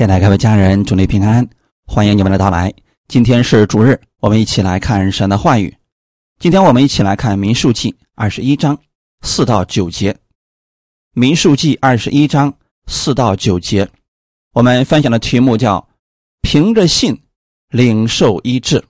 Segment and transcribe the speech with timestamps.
[0.00, 1.46] 亲爱的各位家人，祝你平安，
[1.84, 2.72] 欢迎你们的到来。
[3.06, 5.76] 今天是主日，我们一起来看神的话语。
[6.38, 8.78] 今天我们一起来看《民数记》二十一章
[9.20, 10.14] 四到九节，
[11.12, 12.50] 《民数记》二十一章
[12.86, 13.86] 四到九节，
[14.54, 15.86] 我们分享的题目叫
[16.40, 17.20] “凭着信
[17.68, 18.82] 领受医治”。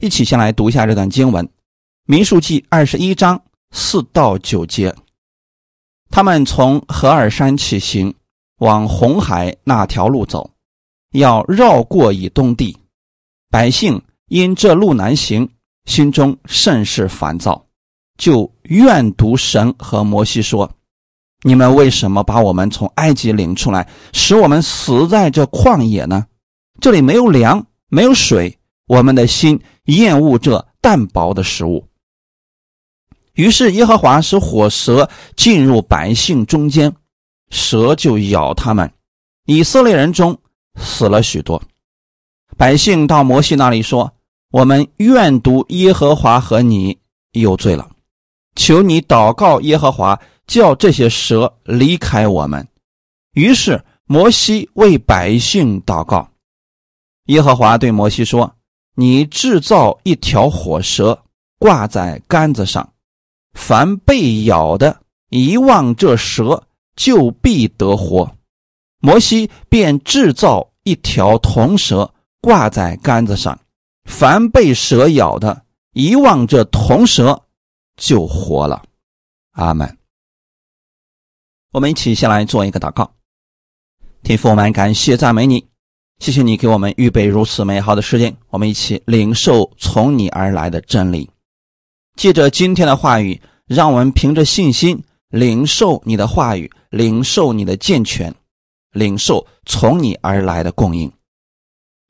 [0.00, 1.44] 一起先来读一下这段经文，
[2.06, 3.38] 《民数记》二十一章
[3.72, 4.96] 四到九节。
[6.08, 8.14] 他们从何尔山起行。
[8.58, 10.50] 往红海那条路走，
[11.12, 12.76] 要绕过以东地。
[13.50, 15.48] 百姓因这路难行，
[15.86, 17.64] 心中甚是烦躁，
[18.18, 20.70] 就怨毒神和摩西说
[21.44, 26.26] ：“你们为什么把我们从埃及领出来，使我们死在这旷野呢？
[26.80, 31.84] 这里没有粮，没有水，我们的心厌恶这淡薄的食物。”
[33.34, 36.92] 于是耶和华使火蛇进入百姓中间。
[37.50, 38.90] 蛇就咬他们，
[39.46, 40.38] 以色列人中
[40.76, 41.62] 死了许多。
[42.56, 44.12] 百姓到摩西那里说
[44.50, 46.98] ：“我们愿读耶和华和你
[47.32, 47.88] 有罪了，
[48.56, 52.66] 求你祷告耶和华，叫这些蛇离开我们。”
[53.34, 56.28] 于是摩西为百姓祷告。
[57.26, 58.52] 耶和华对摩西说
[58.96, 61.22] ：“你制造一条火蛇，
[61.58, 62.92] 挂在杆子上，
[63.52, 66.62] 凡被咬的，一望这蛇。”
[66.98, 68.28] 就必得活。
[68.98, 73.56] 摩西便制造一条铜蛇，挂在杆子上，
[74.04, 77.40] 凡被蛇咬的，一望这铜蛇，
[77.96, 78.82] 就活了。
[79.52, 79.96] 阿门。
[81.70, 83.08] 我们一起先来做一个祷告，
[84.24, 85.64] 天父，我们感谢赞美你，
[86.18, 91.30] 谢谢你给我们预备如此美好的时间，我们一起领受从你而来的真理。
[92.16, 95.00] 借着今天的话语，让我们凭着信心。
[95.30, 98.34] 领受你的话语，领受你的健全，
[98.92, 101.10] 领受从你而来的供应。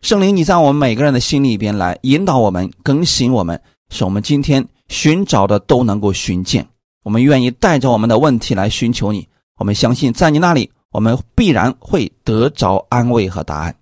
[0.00, 3.60] 圣灵，你在我们每个人的心里边来引导我们，更新我们，
[3.91, 6.66] 使我们今天寻找的都能够寻见。
[7.03, 9.26] 我们愿意带着我们的问题来寻求你。
[9.56, 13.75] 我们相信，在你那里，我们必然会得着安慰和答案。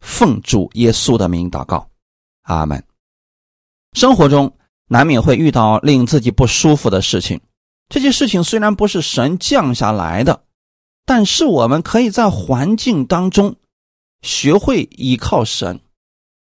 [0.00, 1.86] 奉主耶稣的名祷告，
[2.42, 2.82] 阿门。
[3.92, 4.50] 生活中
[4.88, 7.38] 难免会遇到令自己不舒服的事情。
[7.88, 10.42] 这些事情虽然不是神降下来的，
[11.04, 13.54] 但是我们可以在环境当中
[14.22, 15.80] 学会依靠神，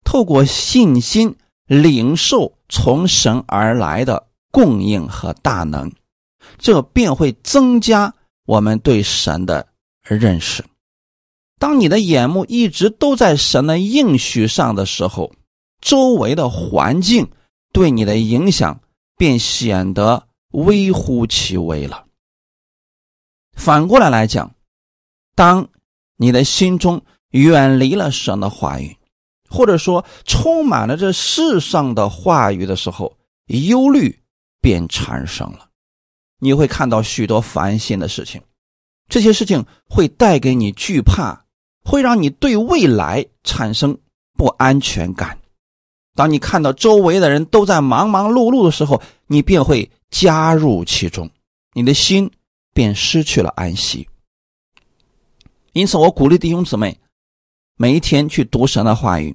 [0.05, 1.37] 透过信心
[1.67, 5.93] 领受从神而来的供应和大能，
[6.59, 8.13] 这便会增加
[8.45, 9.69] 我们对神的
[10.03, 10.65] 认识。
[11.61, 15.33] 当你的眼目一直都在神的应许上的时候，
[15.81, 17.31] 周围的环境
[17.73, 18.81] 对你的影响
[19.17, 20.27] 便显得。
[20.51, 22.07] 微乎其微了。
[23.55, 24.55] 反过来来讲，
[25.35, 25.69] 当
[26.17, 28.97] 你的心中远离了神的话语，
[29.49, 33.17] 或者说充满了这世上的话语的时候，
[33.47, 34.19] 忧虑
[34.61, 35.69] 便产生了。
[36.39, 38.41] 你会看到许多烦心的事情，
[39.09, 41.45] 这些事情会带给你惧怕，
[41.85, 43.99] 会让你对未来产生
[44.35, 45.39] 不安全感。
[46.15, 49.91] 当你看到周围的人都在忙忙碌碌的时候，你便会。
[50.11, 51.31] 加入其中，
[51.73, 52.31] 你的心
[52.75, 54.09] 便失去了安息。
[55.73, 56.99] 因此，我鼓励弟兄姊妹
[57.77, 59.35] 每一天去读神的话语，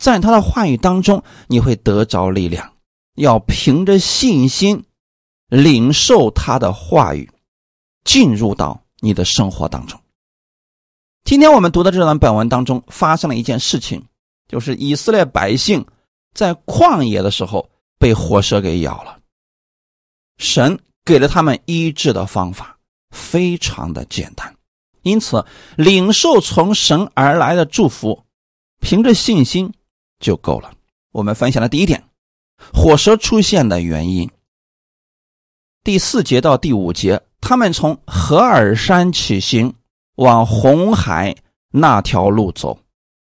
[0.00, 2.72] 在他的话语当中，你会得着力量。
[3.14, 4.84] 要凭着信心
[5.48, 7.30] 领受他的话语，
[8.04, 9.98] 进入到你的生活当中。
[11.24, 14.04] 今天我们读的这段本文当中，发生了一件事情，
[14.48, 15.82] 就是以色列百姓
[16.34, 19.15] 在旷野的时候被火蛇给咬了。
[20.38, 22.78] 神给了他们医治的方法，
[23.10, 24.54] 非常的简单，
[25.02, 25.44] 因此
[25.76, 28.22] 领受从神而来的祝福，
[28.80, 29.72] 凭着信心
[30.20, 30.72] 就够了。
[31.12, 32.04] 我们分享的第一点，
[32.74, 34.28] 火蛇出现的原因。
[35.82, 39.72] 第四节到第五节，他们从何尔山起行，
[40.16, 41.34] 往红海
[41.70, 42.78] 那条路走，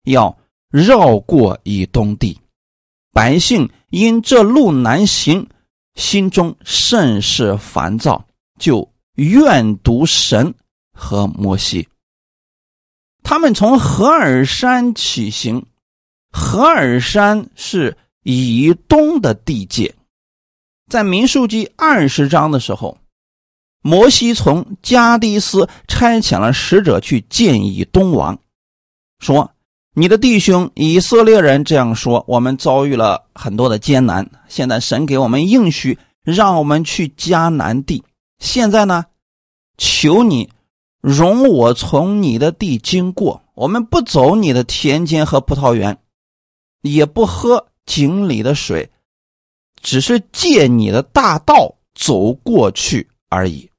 [0.04, 0.38] 要
[0.70, 2.40] 绕过以东地，
[3.12, 5.46] 百姓因这路难行。
[5.96, 8.26] 心中甚是烦躁，
[8.60, 10.54] 就怨毒神
[10.92, 11.88] 和摩西。
[13.24, 15.66] 他们从何尔山起行，
[16.32, 19.96] 何尔山是以东的地界。
[20.90, 22.98] 在民数记二十章的时候，
[23.82, 28.40] 摩西从加迪斯差遣了使者去见以东王，
[29.20, 29.53] 说。
[29.96, 38.04] 你的弟兄以色列人这样说：“我们遭遇了很多的艰难，现在神给我们应许，让我们去迦南地。
[38.40, 39.06] 现在呢，
[39.78, 40.50] 求你
[41.00, 46.00] 容我从你的地经过，我们不走你的田间和葡萄园，
[46.82, 48.92] 也不喝井里的水，
[49.80, 53.70] 只是借你的大道走过去而已。”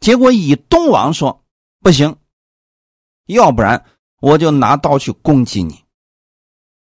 [0.00, 1.44] 结果以东王说
[1.82, 2.16] ：“不行，
[3.26, 3.84] 要不然
[4.20, 5.84] 我就拿刀去攻击你。”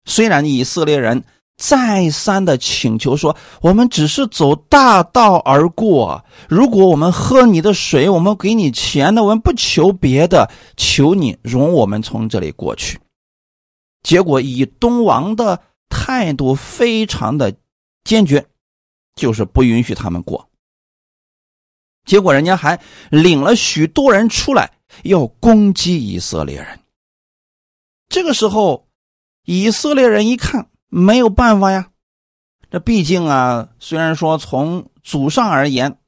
[0.07, 1.25] 虽然以色列人。
[1.59, 3.35] 再三的请求说
[3.65, 6.23] ：“我们只是走大道而过。
[6.51, 13.01] 如果我们喝你的水，我们给你钱的，我们不求别的，求你容我们从这里过去。”
[14.05, 15.59] 结果以东王的
[15.89, 17.57] 态度非常的
[18.05, 18.47] 坚决，
[19.15, 20.47] 就是不允许他们过。
[22.05, 22.79] 结果人家还
[23.09, 24.71] 领了许多人出来
[25.05, 26.79] 要攻击以色列人。
[28.09, 28.89] 这个时候，
[29.45, 30.71] 以色列人一看。
[30.89, 31.91] 没有办法呀，
[32.71, 35.99] 这毕竟啊，虽然说从祖上而言，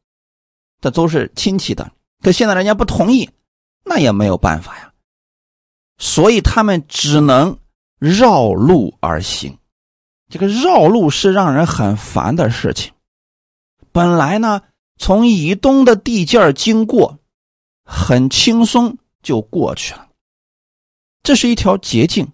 [0.80, 1.90] 这都是亲戚的，
[2.22, 3.28] 可现在人家不同意，
[3.84, 4.92] 那也没有办法呀。
[5.98, 7.58] 所以他们只能
[7.98, 9.58] 绕路而行。
[10.30, 12.92] 这个绕路是让人很烦的事情。
[13.90, 14.62] 本来呢，
[14.96, 17.18] 从以东的地界经过，
[17.84, 20.07] 很轻松就过去了，
[21.28, 22.26] 这是一条捷径。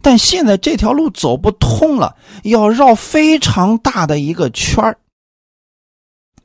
[0.00, 4.98] 但现在这条路走不通了，要绕非常大的一个圈儿，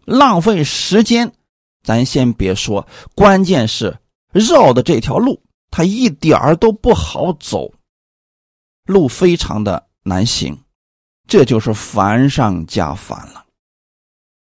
[0.06, 1.34] 浪费时间。
[1.82, 3.98] 咱先别说，关键是
[4.32, 5.42] 绕的这条路，
[5.72, 7.74] 它一点儿都不好走，
[8.86, 10.56] 路非常的难行，
[11.28, 13.44] 这就是烦上加烦了。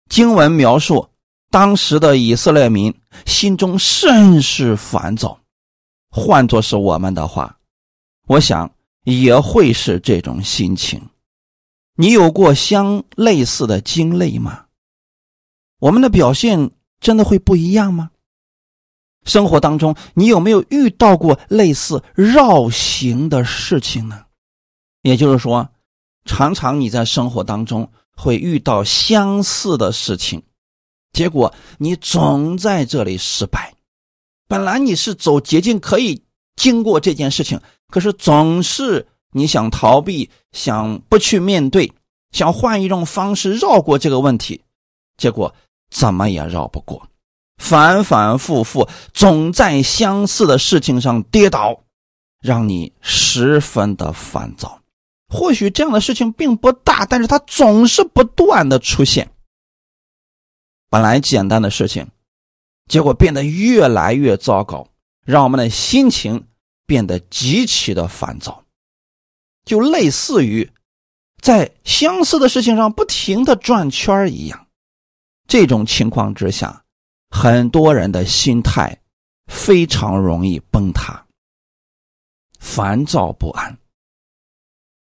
[0.09, 1.07] 经文描述
[1.51, 2.91] 当时的以色列民
[3.27, 5.37] 心中甚是烦躁，
[6.13, 7.57] 换作是我们的话，
[8.27, 8.71] 我想。
[9.05, 11.09] 也会是这种心情，
[11.97, 14.67] 你有过相类似的经历吗？
[15.79, 16.71] 我们的表现
[17.01, 18.11] 真的会不一样吗？
[19.25, 24.23] 生活当中，你有没有遇到过类似绕行的事情呢？
[25.01, 25.69] 也就是说，
[26.23, 30.41] 常常你在生活当中会遇到相似的事情，
[31.11, 33.72] 结果你总在这里失败。
[34.53, 36.21] 本来你是走捷径可以。
[36.55, 37.59] 经过这件事情，
[37.89, 41.91] 可是总是你想逃避，想不去面对，
[42.31, 44.61] 想换一种方式绕过这个问题，
[45.17, 45.55] 结果
[45.89, 47.07] 怎么也绕不过，
[47.57, 51.81] 反反复复，总在相似的事情上跌倒，
[52.39, 54.79] 让你十分的烦躁。
[55.27, 59.31] 或许这样的事情并不大，但是它总是不断的出现。
[60.91, 62.07] 本来简单的事情，
[62.87, 64.87] 结果变得越来越糟糕。
[65.25, 66.49] 让我们的心情
[66.85, 68.61] 变得极其的烦躁，
[69.63, 70.69] 就类似于
[71.39, 74.67] 在相似的事情上不停的转圈一样。
[75.47, 76.83] 这种情况之下，
[77.29, 79.01] 很多人的心态
[79.47, 81.25] 非常容易崩塌，
[82.59, 83.77] 烦躁不安。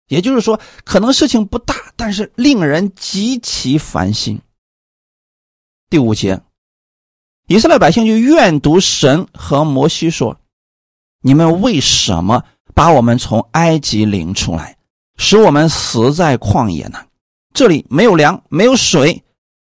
[0.09, 4.39] 也就是说，可能事情不大，但是令人极其烦心。
[5.89, 6.39] 第五节。
[7.47, 10.39] 以色列百姓就怨毒神和摩西说
[11.21, 12.41] ：“你们为什么
[12.73, 14.77] 把我们从埃及领出来，
[15.17, 17.05] 使我们死在旷野呢？
[17.53, 19.21] 这里没有粮，没有水，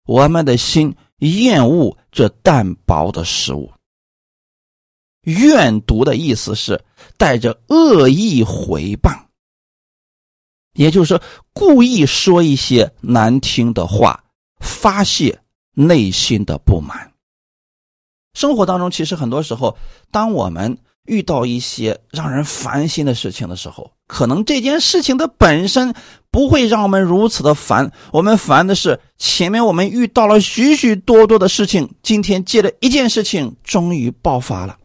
[0.05, 3.73] 我们的心厌恶这淡薄的食物。
[5.23, 6.85] 怨毒的意思是
[7.17, 9.19] 带着恶意回谤，
[10.75, 11.21] 也就是说
[11.55, 14.23] 故意说一些难听的话，
[14.61, 15.41] 发泄
[15.73, 17.11] 内心的不满。”
[18.35, 19.77] 生活当中，其实很多时候，
[20.11, 20.77] 当我们
[21.07, 25.95] 遇到一些让人烦心的事情的时候，可能这件事情的本身
[26.31, 27.91] 不会让我们如此的烦。
[28.13, 34.77] 我们烦的是前面我们遇到了许许多多的事情，今天借着一件事情终于爆发了。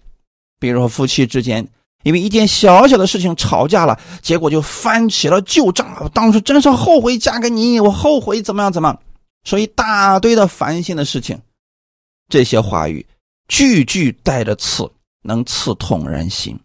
[0.60, 1.66] 比如说夫妻之间
[2.04, 5.98] 因为一件小小的事情吵架了，结果就翻起了旧账。
[6.02, 9.00] 我当时真是后悔嫁给你，我后悔怎么样怎么样，
[9.44, 11.40] 说一大堆的烦心的事情，
[12.30, 13.06] 这些话语。
[13.50, 14.90] 句句带着刺，
[15.24, 16.58] 能刺痛人心，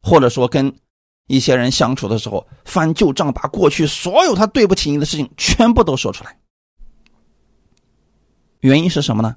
[0.00, 0.74] 或者说跟
[1.26, 6.38] 一些人相处的时候翻旧账，把过去所有他对不起你的事情全部都说出来。
[8.60, 9.36] 原因是什么呢？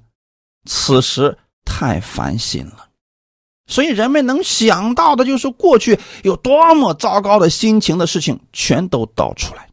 [0.65, 2.89] 此时太烦心了，
[3.67, 9.67] 所以人们能想到的就是过去有多么糟糕的心情的事情，全都道出来。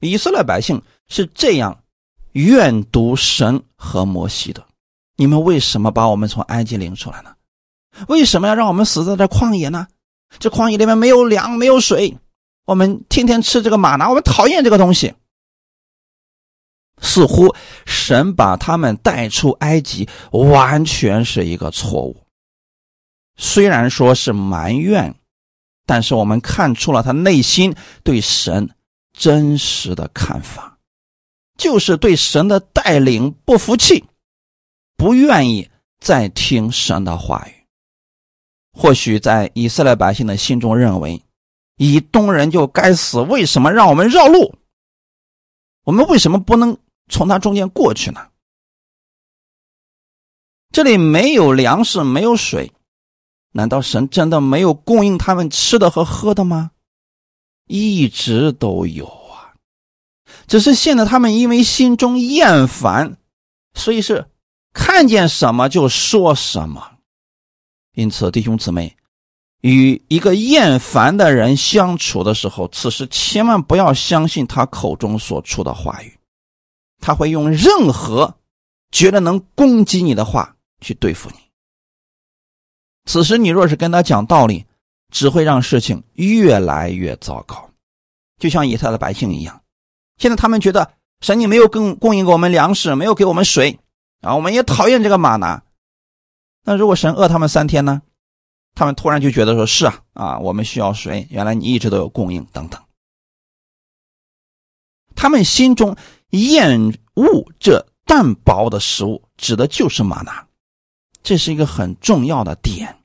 [0.00, 1.84] 以色列百姓是这样
[2.32, 4.66] 怨毒神和摩西的。
[5.20, 7.34] 你们为什么把我们从埃及领出来呢？
[8.08, 9.86] 为什么要让我们死在这旷野呢？
[10.38, 12.16] 这旷野里面没有粮，没有水，
[12.64, 15.12] 我们天天吃这个马拿，我们讨厌这个东西。
[17.02, 22.16] 似乎神把他们带出埃及，完全是一个错误。
[23.36, 25.14] 虽然说是埋怨，
[25.84, 28.70] 但是我们看出了他内心对神
[29.12, 30.78] 真实的看法，
[31.58, 34.02] 就是对神的带领不服气，
[35.00, 35.66] 不愿意
[35.98, 37.54] 再听神的话语。
[38.70, 41.24] 或许在以色列百姓的心中认为，
[41.76, 44.54] 以东人就该死，为什么让我们绕路？
[45.84, 46.76] 我们为什么不能
[47.08, 48.28] 从他中间过去呢？
[50.70, 52.70] 这里没有粮食，没有水。
[53.52, 56.72] 难道神真的没有供应他们吃的和喝的吗？
[57.68, 59.56] 一直都有啊，
[60.46, 63.16] 只是现在他们因为心中厌烦，
[63.72, 64.29] 所以是
[64.72, 66.98] 看见什么就说什么。
[67.94, 68.96] 因此，弟兄姊妹，
[69.62, 76.18] 与一个厌烦的人相处的时候，此时千万不要相信他口中所出的话语，
[77.00, 78.36] 他会用任何
[78.92, 81.36] 觉得能攻击你的话去对付你。
[83.06, 84.64] 此时，你若是跟他讲道理，
[85.10, 87.68] 只会让事情越来越糟糕。
[88.38, 89.60] 就像以色列百姓一样，
[90.16, 93.79] 现在他们觉得神你没有供供应给我们粮食，没有给我们水，
[94.20, 95.62] 啊，我们也讨厌这个玛拿。
[96.64, 98.02] 那如果神饿他们三天呢？
[98.74, 102.80] 他们突然就觉得说是啊，啊，我们需要水，原来你一直都有供应等等。
[105.16, 105.96] 他们心中
[106.30, 106.80] 厌
[107.14, 110.46] 恶这淡薄的食物，指的就是玛拿。
[111.22, 112.96] 这是一个很重要的点，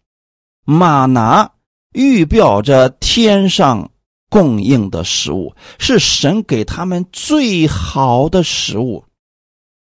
[0.63, 1.51] 玛拿
[1.93, 3.89] 预表着天上
[4.29, 9.03] 供应的食物，是神给他们最好的食物，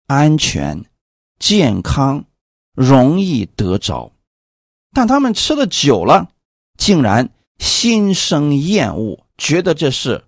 [0.06, 0.84] 安全、
[1.38, 2.24] 健康、
[2.74, 4.12] 容易得着。
[4.92, 6.28] 但他们吃的久了，
[6.78, 10.24] 竟然心生厌恶，觉得这是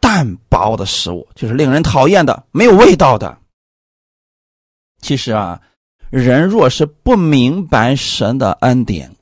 [0.00, 3.38] 淡薄的食物，就是令人讨厌的、没有味道的。
[5.00, 5.60] 其实啊。
[6.10, 9.16] 人若是不明白神的恩典，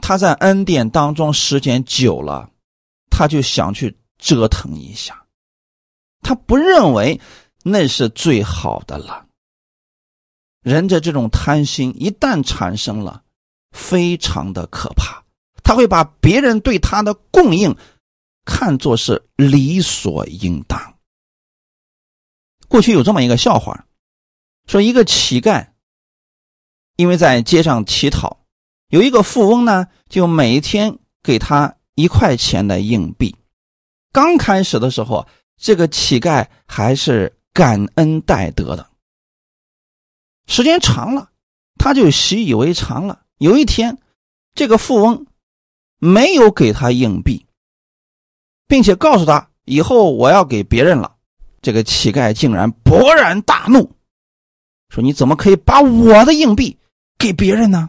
[0.00, 2.48] 他在恩典当中时间久了，
[3.10, 5.22] 他就想去折腾一下，
[6.22, 7.20] 他不认为
[7.62, 9.26] 那是最好的了。
[10.62, 13.22] 人的这种贪心一旦产生了，
[13.72, 15.22] 非常的可怕，
[15.62, 17.76] 他会把别人对他的供应
[18.44, 20.94] 看作是理所应当。
[22.68, 23.86] 过去有这么一个笑话，
[24.66, 25.68] 说一个乞丐。
[26.96, 28.44] 因为在街上乞讨，
[28.88, 33.34] 有一个富翁呢，就每天给他一块钱的硬币。
[34.12, 35.26] 刚开始的时候，
[35.56, 38.90] 这个乞丐还是感恩戴德的。
[40.52, 41.30] 时间长了，
[41.78, 43.22] 他就习以为常了。
[43.38, 43.96] 有一天，
[44.54, 45.26] 这个富翁
[45.96, 47.46] 没有给他硬币，
[48.66, 51.16] 并且告诉他以后我要给别人了。
[51.62, 53.96] 这个乞丐竟然勃然大怒，
[54.90, 56.78] 说：“你怎么可以把我的硬币？”
[57.16, 57.88] 给别人呢？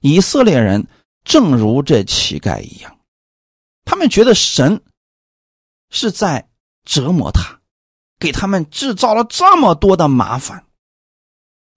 [0.00, 0.84] 以色列人
[1.22, 2.98] 正如这乞丐一样，
[3.84, 4.82] 他们觉得神
[5.90, 6.48] 是在
[6.84, 7.55] 折磨他，
[8.18, 10.64] 给他们制造了这么多的麻烦。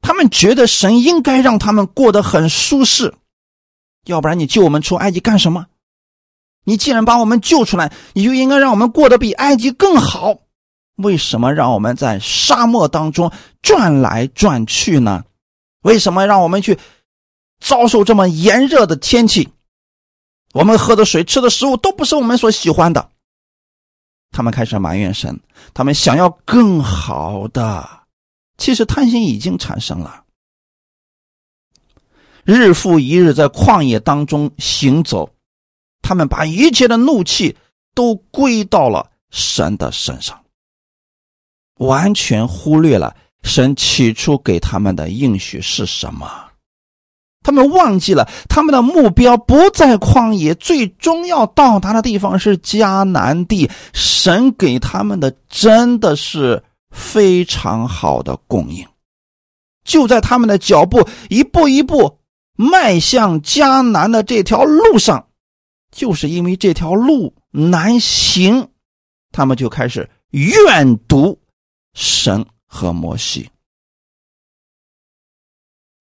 [0.01, 3.13] 他们觉得神应该让他们过得很舒适，
[4.05, 5.67] 要不然你救我们出埃及干什么？
[6.63, 10.37] 你既然把我们救出来，你就应该让我们过得比埃及更好。
[10.95, 13.31] 为什么让我们在沙漠当中
[13.61, 15.23] 转来转去呢？
[15.81, 16.77] 为什么让我们去
[17.59, 19.49] 遭受这么炎热的天气？
[20.53, 23.09] 我们喝的水、吃的食物都不是我们所喜欢的。
[24.31, 25.39] 他们开始埋怨神，
[25.73, 27.87] 他们想要更好的。
[28.57, 30.23] 其实贪心已经产生了，
[32.43, 35.33] 日复一日在旷野当中行走，
[36.01, 37.55] 他们把一切的怒气
[37.93, 40.43] 都归到了神的身上。
[41.75, 46.48] 完全忽略了神起初给他们的应许是什么，
[47.49, 53.67] 他们忘记了他们的目标不在旷野，最终要到达的地方是迦南地。
[53.91, 58.85] 神给他们的真的是非常好的供应，
[59.83, 62.19] 就在他们的脚步一步一步
[62.55, 65.25] 迈向迦南的这条路上，
[65.91, 68.67] 就是因为这条路难行，
[69.31, 71.35] 他们就开始怨毒。
[71.95, 73.49] 神和摩西，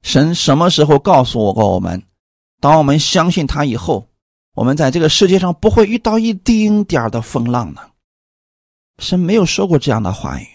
[0.03, 2.03] 神什么时候告诉我过我们？
[2.61, 4.09] 当我们相信他以后，
[4.55, 7.81] 我们在这个世界上不会遇到一丁点的风浪呢？
[8.99, 10.47] 神没有说过这样的话语，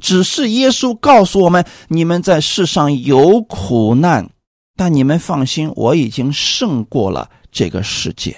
[0.00, 4.30] 只是耶稣告诉我们：你们在世上有苦难，
[4.74, 8.34] 但你们放心，我已经胜过了这个世界。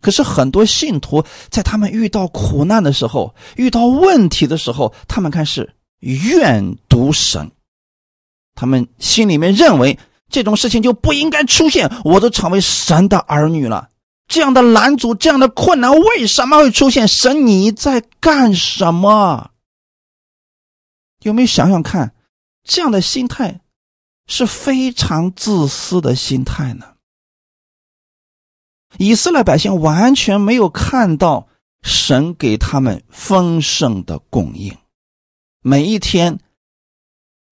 [0.00, 5.68] 可是很多信徒在他们遇到苦难的时候、遇到问题的时候，他们开始
[5.98, 7.50] 怨毒神，
[8.60, 9.98] 他们心里面认为
[10.28, 13.88] 这种事情就不应该出现，我都成为神的儿女了。
[14.28, 17.08] 这样的拦阻、这样的困难为什么会出现？
[17.08, 19.52] 神你在干什么？
[21.22, 22.14] 有没有想想看，
[22.62, 23.62] 这样的心态
[24.26, 26.84] 是非常自私的心态呢？
[28.98, 31.48] 以色列百姓完全没有看到
[31.82, 34.76] 神给他们丰盛的供应，
[35.62, 36.38] 每一天，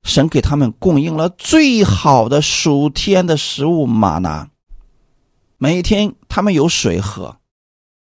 [0.08, 4.50] 神给他们供应了最好的暑天的食物玛拿。
[5.58, 7.38] 每天他们有水喝，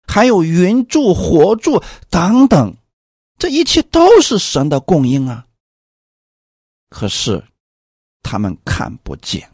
[0.06, 2.76] 还有云柱、火柱等等，
[3.38, 5.46] 这一切都是神的供应啊。
[6.90, 7.42] 可是
[8.22, 9.50] 他们看不见，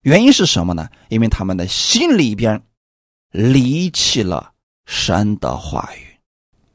[0.00, 0.88] 原因是什么呢？
[1.10, 2.60] 因为他们的心里边
[3.30, 4.52] 离弃了
[4.84, 6.18] 神的话语。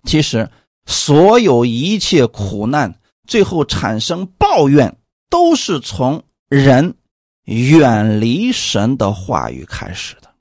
[0.05, 0.50] 其实，
[0.86, 4.96] 所有一切苦难最后产生抱怨，
[5.29, 6.96] 都是从人。
[7.46, 10.34] 远离神的话语开始的。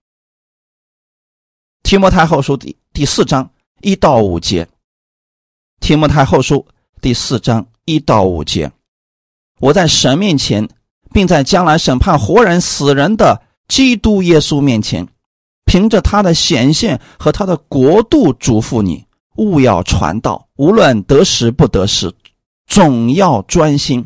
[1.82, 3.46] 提摩太后书第第四章
[3.82, 4.66] 一到五节。
[5.80, 6.66] 提摩太后书
[7.02, 8.72] 第四章一到五节，
[9.60, 10.66] 我在神面前，
[11.12, 13.38] 并在将来审判活人死人的
[13.68, 15.06] 基督耶稣面前，
[15.66, 19.04] 凭着他的显现和他的国度，嘱咐你
[19.36, 22.10] 勿要传道，无论得时不得时，
[22.74, 24.04] 总要专心。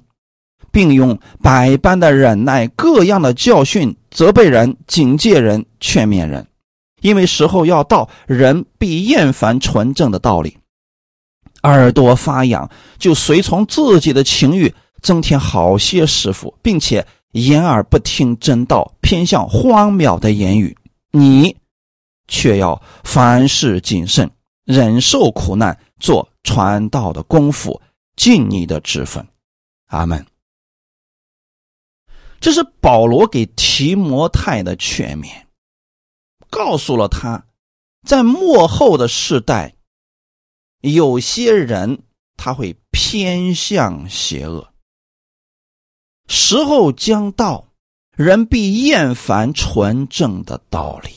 [0.71, 6.47] 并用百般的忍耐、各样的教训责备人、警戒人、劝勉人，
[7.01, 10.59] 因为时候要到，人必厌烦纯正的道理，
[11.63, 20.77] 耳朵发痒，就随从自己的情欲，增添好些师傅，并且掩耳不听真道，偏向荒谬的言语。
[21.13, 21.57] 你
[22.29, 24.31] 却要凡事谨慎，
[24.67, 27.81] 忍受苦难，做传道的功夫，
[28.19, 29.27] 尽你的职分。
[29.87, 30.27] 阿门。
[32.41, 35.47] 这是保罗给提摩太的劝勉，
[36.51, 37.47] 告诉了他，
[38.07, 39.75] 在末后的世代，
[40.83, 42.03] 有些人
[42.37, 44.73] 他会偏向邪恶，
[46.29, 47.73] 时候将到，
[48.13, 51.11] 人必厌烦纯正的道理。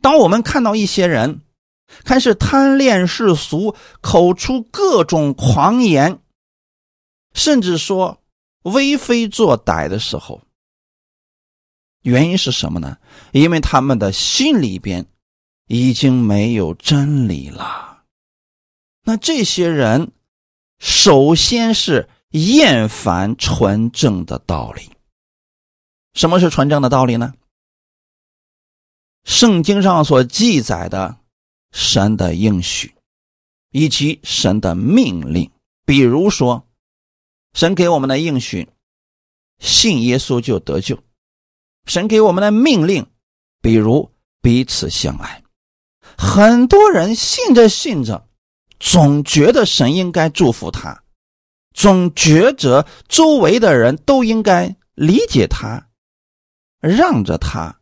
[0.00, 1.42] 当我们看到一些人
[2.04, 6.20] 开始贪恋世俗，口出各种狂言，
[7.34, 8.18] 甚至说。
[8.64, 10.40] 为非作歹的时候，
[12.02, 12.96] 原因是什么呢？
[13.32, 15.04] 因为他们的心里边
[15.66, 18.04] 已经没有真理了。
[19.02, 20.12] 那这些人
[20.78, 24.88] 首先是厌烦纯正的道理。
[26.14, 27.34] 什么是纯正的道理呢？
[29.24, 31.16] 圣经上所记载的
[31.72, 32.94] 神的应许，
[33.70, 35.50] 以及神的命令，
[35.84, 36.68] 比如说。
[37.54, 38.66] 神给我们的应许，
[39.58, 40.98] 信耶稣就得救。
[41.84, 43.06] 神给我们的命令，
[43.60, 45.42] 比如彼此相爱。
[46.16, 48.26] 很多人信着信着，
[48.80, 51.04] 总觉得神应该祝福他，
[51.74, 55.90] 总觉着周围的人都应该理解他，
[56.80, 57.80] 让着他，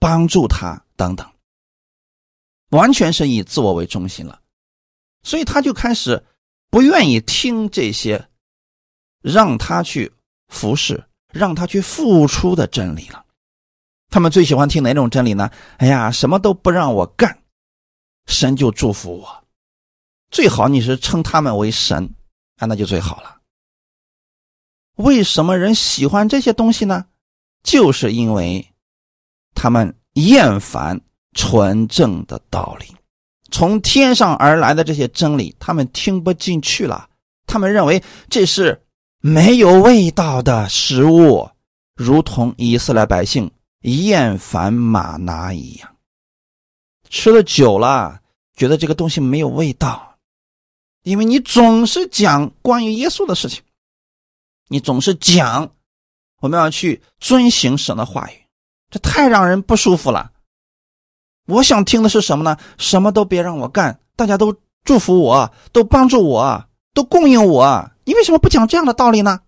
[0.00, 1.30] 帮助他等等，
[2.70, 4.40] 完全是以自我为中心了。
[5.22, 6.24] 所以他就开始
[6.70, 8.28] 不愿意听这些。
[9.22, 10.12] 让他去
[10.46, 11.02] 服侍，
[11.32, 13.24] 让他去付出的真理了。
[14.08, 15.50] 他们最喜欢听哪种真理呢？
[15.78, 17.42] 哎呀，什么都不让我干，
[18.26, 19.44] 神就祝福我。
[20.30, 22.08] 最好你是称他们为神，
[22.58, 23.40] 啊，那就最好了。
[24.94, 27.06] 为什么人喜欢这些东西呢？
[27.64, 28.64] 就是因为
[29.56, 31.00] 他们厌烦
[31.36, 32.86] 纯正的道理，
[33.52, 37.08] 从天上而来的这些真理，他们听不进去了。
[37.46, 38.82] 他们认为这是。
[39.20, 41.48] 没有味道的食物，
[41.96, 45.96] 如同以色列百姓厌烦玛拿一样，
[47.08, 48.20] 吃了久了，
[48.54, 50.16] 觉得这个东西没有味道，
[51.02, 53.62] 因为你总是讲关于耶稣的事情，
[54.68, 55.68] 你总是讲
[56.40, 58.44] 我们要去遵行神的话语，
[58.90, 60.30] 这太让人不舒服了。
[61.46, 62.56] 我想听的是什么呢？
[62.76, 64.54] 什么都别让我干，大家都
[64.84, 67.90] 祝福我，都帮助我，都供应我。
[68.04, 69.40] 你为什么不讲这样的道理呢？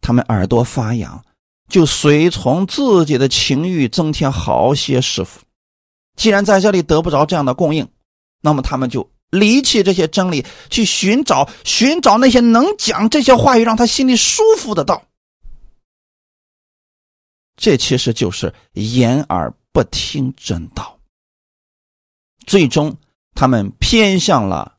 [0.00, 1.24] 他们耳朵发痒，
[1.68, 5.40] 就随从自己的情欲增添好些师傅。
[6.16, 7.88] 既然在这里得不着这样的供应，
[8.40, 15.02] 那么他们就离弃这些真理，去寻找寻找那些能讲这些话语让他心里舒服的道。
[17.56, 20.98] 这其实就是言而不听真道，
[22.46, 22.94] 最终
[23.34, 24.78] 他们偏向了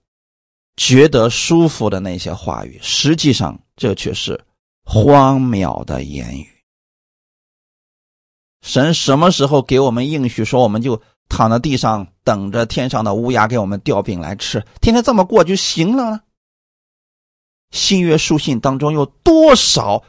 [0.77, 4.39] 觉得舒服的那些话语，实际上这却是
[4.85, 6.47] 荒谬的言语。
[8.61, 16.21] 神什么时候给我们应许说，我们就躺在地上等着天上的乌鸦给我们掉饼来吃，天天这么过就行了呢？
[17.71, 20.03] 新约书信当中有多少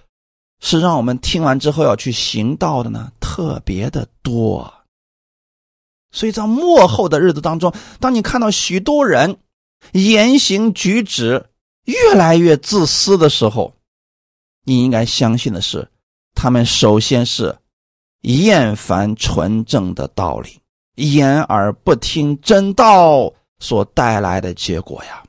[0.61, 3.11] 是让我们听完之后要去行道的呢？
[3.21, 4.73] 特别的多。
[6.13, 9.37] 所以在末后的日子当中，当你看到许多人
[9.93, 11.45] 言行举止
[11.85, 13.75] 越来越自私的时候，
[14.65, 15.89] 你应该相信的是，
[16.35, 17.57] 他们首先是。
[18.27, 20.59] 厌烦纯正的道理，
[20.95, 25.23] 言而不听真道所带来的结果呀。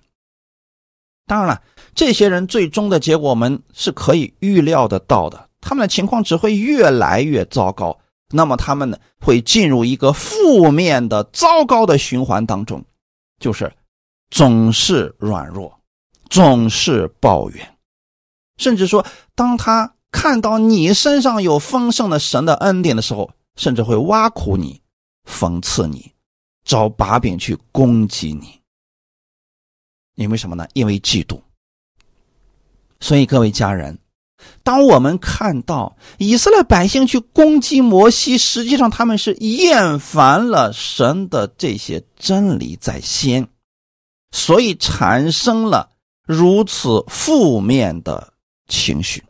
[1.25, 1.61] 当然了，
[1.95, 7.97] 这些人最终的结果我们是可以预料得到的，他们的情况只会越来越糟糕。
[8.29, 12.84] 那么他们呢，会进入一个负面的、糟糕的循环当中，
[13.39, 13.71] 就是
[14.29, 15.79] 总是软弱，
[16.29, 17.77] 总是抱怨，
[18.58, 19.03] 甚至说，
[19.34, 19.91] 当他。
[20.12, 24.81] 看到你身上有丰盛的神的恩典的时候，甚至会挖苦你、
[25.29, 26.10] 讽刺你、
[26.63, 28.58] 找把柄去攻击你。
[30.15, 30.65] 因为什么呢？
[30.71, 31.38] 因为嫉妒。
[32.99, 33.99] 所以各位家人，
[34.63, 43.47] 当我们看到以色列百姓去攻击摩西，实际上他们是厌烦了神的这些真理在先，
[44.31, 45.91] 所以产生了
[46.25, 48.34] 如此负面的
[48.67, 49.23] 情绪。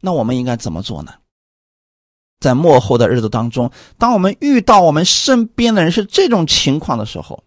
[0.00, 1.14] 那我们应该怎么做呢？
[2.40, 7.44] 在幕后的日子当中，当我们遇到我们身边的人是这种情况的时候，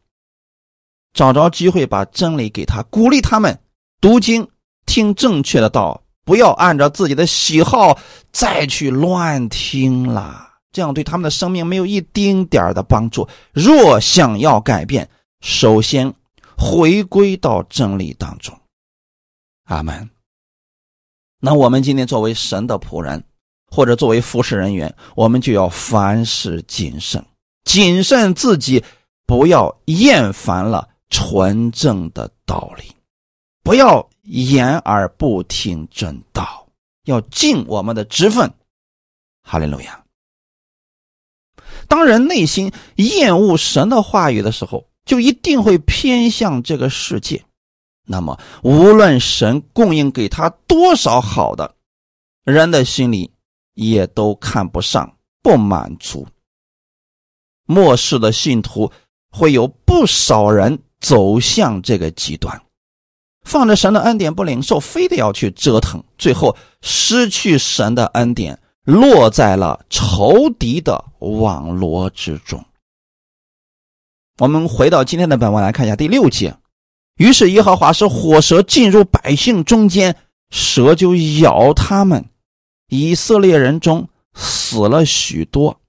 [1.13, 3.59] 找着机会把真理给他，鼓励他们
[3.99, 4.47] 读经、
[4.85, 7.97] 听正确的道，不要按照自己的喜好
[8.31, 13.27] 再去乱听了，这样对他们的生命没有一丁点的帮助。
[13.53, 15.09] 若想要改变，
[15.41, 16.13] 首先
[16.57, 18.57] 回归到真理当中。
[19.65, 20.09] 阿门。
[21.39, 23.23] 那我们今天作为神的仆人，
[23.67, 27.23] 或者作为服侍人员，我们就要凡事谨慎，
[27.65, 28.83] 谨慎自己，
[29.27, 32.85] 不要厌烦了纯正的道理，
[33.63, 36.67] 不要言而不听真道，
[37.05, 38.51] 要尽我们的职分。
[39.43, 40.03] 哈利路亚。
[41.87, 47.43] 当人内心厌恶神的话语的时候，就一定会偏向这个世界。
[48.07, 51.75] 那么，无论神供应给他多少好的，
[52.43, 53.31] 人的心里
[53.73, 56.27] 也都看不上、不满足。
[57.65, 58.91] 末世的信徒
[59.29, 62.59] 会有不少人走向这个极端，
[63.45, 72.65] 放着神的恩典不领受，非得要去折腾，最后失去神的恩典，落在了仇敌的网罗之中。
[74.39, 76.53] 我们回到今天的本文来看一下第六节。
[77.17, 80.17] 于是耶和华使火蛇进入百姓中间，
[80.49, 82.25] 蛇就咬他们，
[82.89, 85.79] 以色列人中死了许多。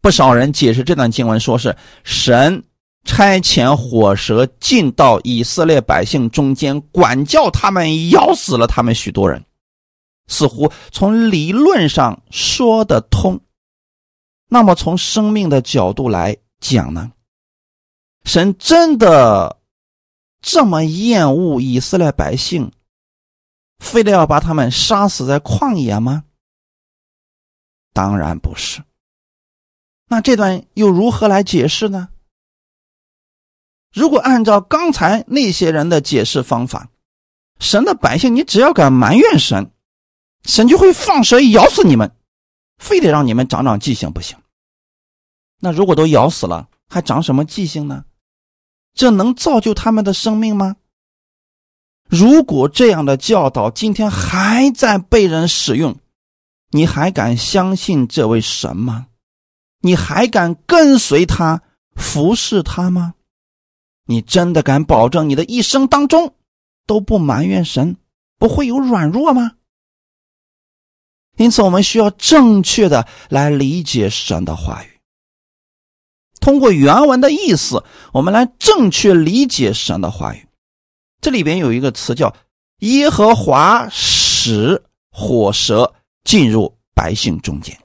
[0.00, 2.62] 不少人解释这段经文，说是神
[3.08, 9.42] 差遣火蛇进到以色列百姓中间，管教他们，咬死了他们许多人。
[10.26, 13.40] 似乎从理论上说得通，
[14.46, 17.10] 那么从生命的角度来讲呢？
[18.24, 19.58] 神真的
[20.42, 22.70] 这么厌恶以色列百姓，
[23.78, 26.24] 非得要把他们杀死在旷野吗？
[27.94, 28.82] 当然不是。
[30.08, 32.10] 那这段又如何来解释呢？
[33.92, 36.88] 如果按照刚才那些人的解释方法，
[37.58, 39.70] 神的百姓，你只要敢埋怨神，
[40.44, 42.14] 神就会放蛇咬死你们，
[42.78, 44.36] 非得让你们长长记性不行。
[45.60, 48.04] 那如果都咬死了，还长什么记性呢？
[48.94, 50.76] 这能造就他们的生命吗？
[52.08, 55.96] 如果这样的教导今天还在被人使用，
[56.70, 59.06] 你还敢相信这位神吗？
[59.80, 61.62] 你还敢跟随他、
[61.94, 63.14] 服侍他吗？
[64.10, 66.34] 你真的敢保证你的一生当中
[66.86, 67.98] 都不埋怨神，
[68.38, 69.52] 不会有软弱吗？
[71.36, 74.98] 因此，我们需要正确的来理解神的话语。
[76.40, 80.48] 通过原文的意思，我们来正确理解神的话语。
[81.20, 82.34] 这里边有一个词叫
[82.80, 85.94] “耶和华使火蛇
[86.24, 87.78] 进入百姓中间”。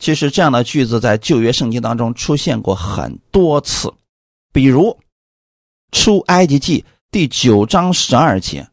[0.00, 3.92] 其实这样的句子在旧约圣经当中出现过很多次，
[4.56, 4.84] 比如
[5.92, 8.66] 《出埃及记》第九章十二节：“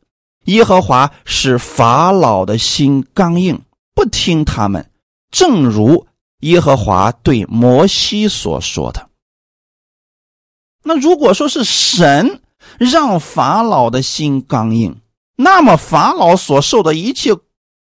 [0.48, 3.62] 耶和华使法老的心刚硬，
[3.94, 4.90] 不听他们，
[5.30, 6.08] 正如
[6.40, 9.10] 耶和华对摩西所说的。
[10.84, 12.42] 那如果说是神
[12.80, 15.02] 让法老的心刚硬，
[15.36, 17.32] 那么法老所受的一切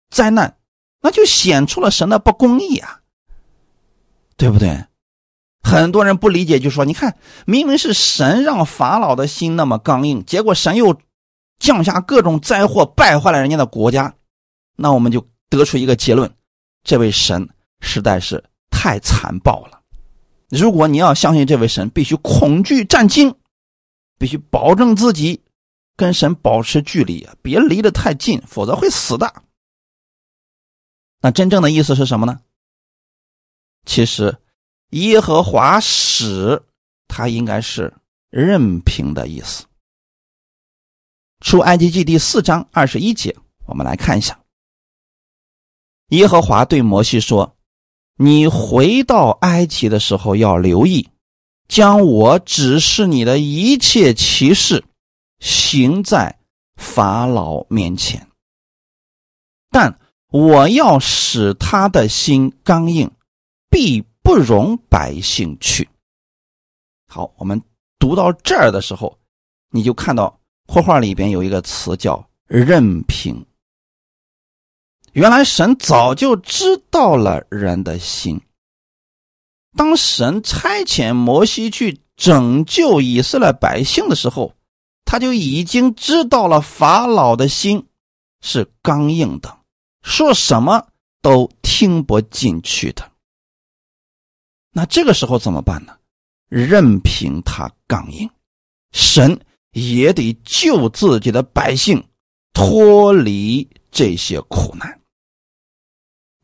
[0.08, 0.56] 灾难，
[1.00, 3.00] 那就显出了神的不公义啊，
[4.37, 4.84] 对不对？
[5.68, 10.98] 很多人不理解，就说：“你看，明明是神让法老的心那么刚硬，结果神又
[11.59, 14.14] 降下各种灾祸，败坏了人家的国家。”
[14.81, 16.33] 那我们就得出一个结论：
[16.85, 17.46] 这位神
[17.81, 19.83] 实在是太残暴了。
[20.48, 23.35] 如果你要相信这位神，必须恐惧战惊，
[24.18, 25.42] 必须保证自己
[25.96, 29.42] 跟神保持距离，别离得太近，否则会死的。
[31.20, 32.40] 那真正的意思是什么呢？
[33.85, 34.38] 其实，
[34.90, 36.62] 耶和华使
[37.07, 37.94] 他应该是
[38.31, 39.64] 任凭的意思。
[41.40, 44.38] 出埃及记第四章二十一节，我们来看一下。
[46.09, 47.55] 耶和华对摩西说。
[48.20, 51.09] 你回到埃及的时候要留意，
[51.68, 54.85] 将我指示你的一切奇事
[55.38, 56.37] 行在
[56.74, 58.27] 法老面前。
[59.70, 60.01] 但
[60.33, 63.09] 我要使他的心刚硬，
[63.70, 65.88] 必不容百姓去。
[67.07, 67.61] 好，我们
[67.98, 69.18] 读到这儿的时候，
[69.70, 73.44] 你就看到括号里边有一个词叫“任凭”。
[75.12, 78.40] 原来神早就知道了人的心。
[79.76, 84.54] 当神差遣摩西去拯救以色列百姓的时候，
[85.04, 87.87] 他就已经知道了法老的心
[88.42, 89.59] 是刚硬的，
[90.02, 90.88] 说什么
[91.22, 93.08] 都听不进去的。
[94.72, 95.96] 那这个时候怎么办呢？
[96.48, 98.31] 任凭他刚硬，
[98.92, 99.38] 神
[99.72, 102.02] 也得救自己的百姓
[102.54, 104.98] 脱离这些苦难。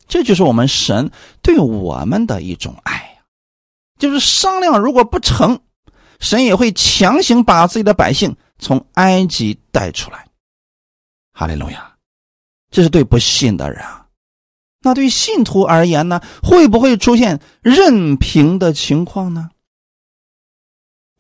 [0.07, 1.11] 这就是我们神
[1.41, 3.25] 对我们的一种爱呀，
[3.99, 5.59] 就是商量如果不成，
[6.21, 10.29] 神也会强行把自己的百姓从埃及带出来。
[11.33, 11.97] 哈利路亚，
[12.71, 14.04] 这是对不信的人啊。
[14.85, 19.51] 那对信徒而言呢，会不会出现任凭的情况呢？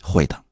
[0.02, 0.44] 会的，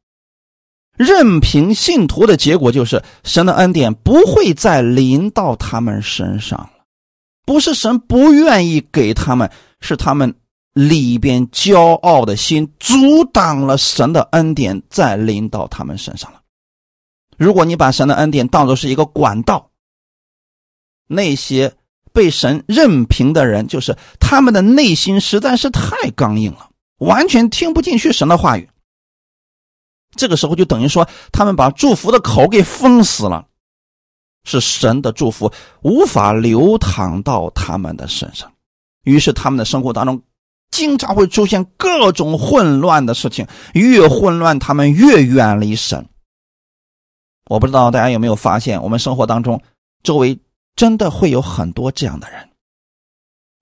[0.97, 6.71] 任凭信徒的结果就是神的恩典不会再临到他们身上了。
[7.45, 10.35] 不是神不愿意给他们，是他们
[10.73, 12.97] 里边骄傲的心阻
[13.27, 16.41] 挡了神的恩典再临到他们身上了。
[17.37, 19.69] 如果你把神的恩典当作是一个管道，
[21.09, 21.71] 那些
[22.13, 28.69] 被神任凭的人，就是他们的内心实在是太刚硬了，完全听不进去神的话语。
[30.17, 33.47] 这个时候就等于说，他们把祝福的口给封死了。
[34.45, 38.53] 是神的祝福无法流淌到他们的身上，
[39.05, 40.21] 于是他们的生活当中
[40.73, 46.05] 经常会出现各种混乱的事情，越混乱他们越远离神。
[47.47, 49.63] 我不知道大家有没有发现，我们生活当中
[50.03, 50.37] 周围
[50.77, 52.49] 真的会有很多这样的人。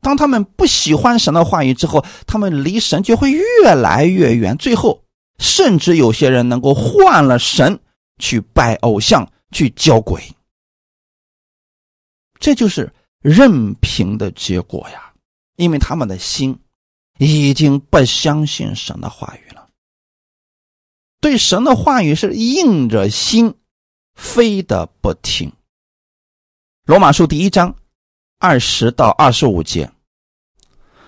[0.01, 5.05] 当他们不喜欢神的话语之后，他们离神就会越来越远，最后
[5.39, 7.79] 甚至有些人能够换了神
[8.19, 10.23] 去拜偶像，去交鬼。
[12.39, 15.13] 这就是任凭的结果呀，
[15.57, 16.59] 因为他们的心
[17.19, 19.69] 已经不相信神的话语了，
[21.21, 23.55] 对神的话语是硬着心，
[24.15, 25.53] 非得不听。
[26.91, 27.73] 罗马书第一章
[28.41, 29.89] 二十到二十五节，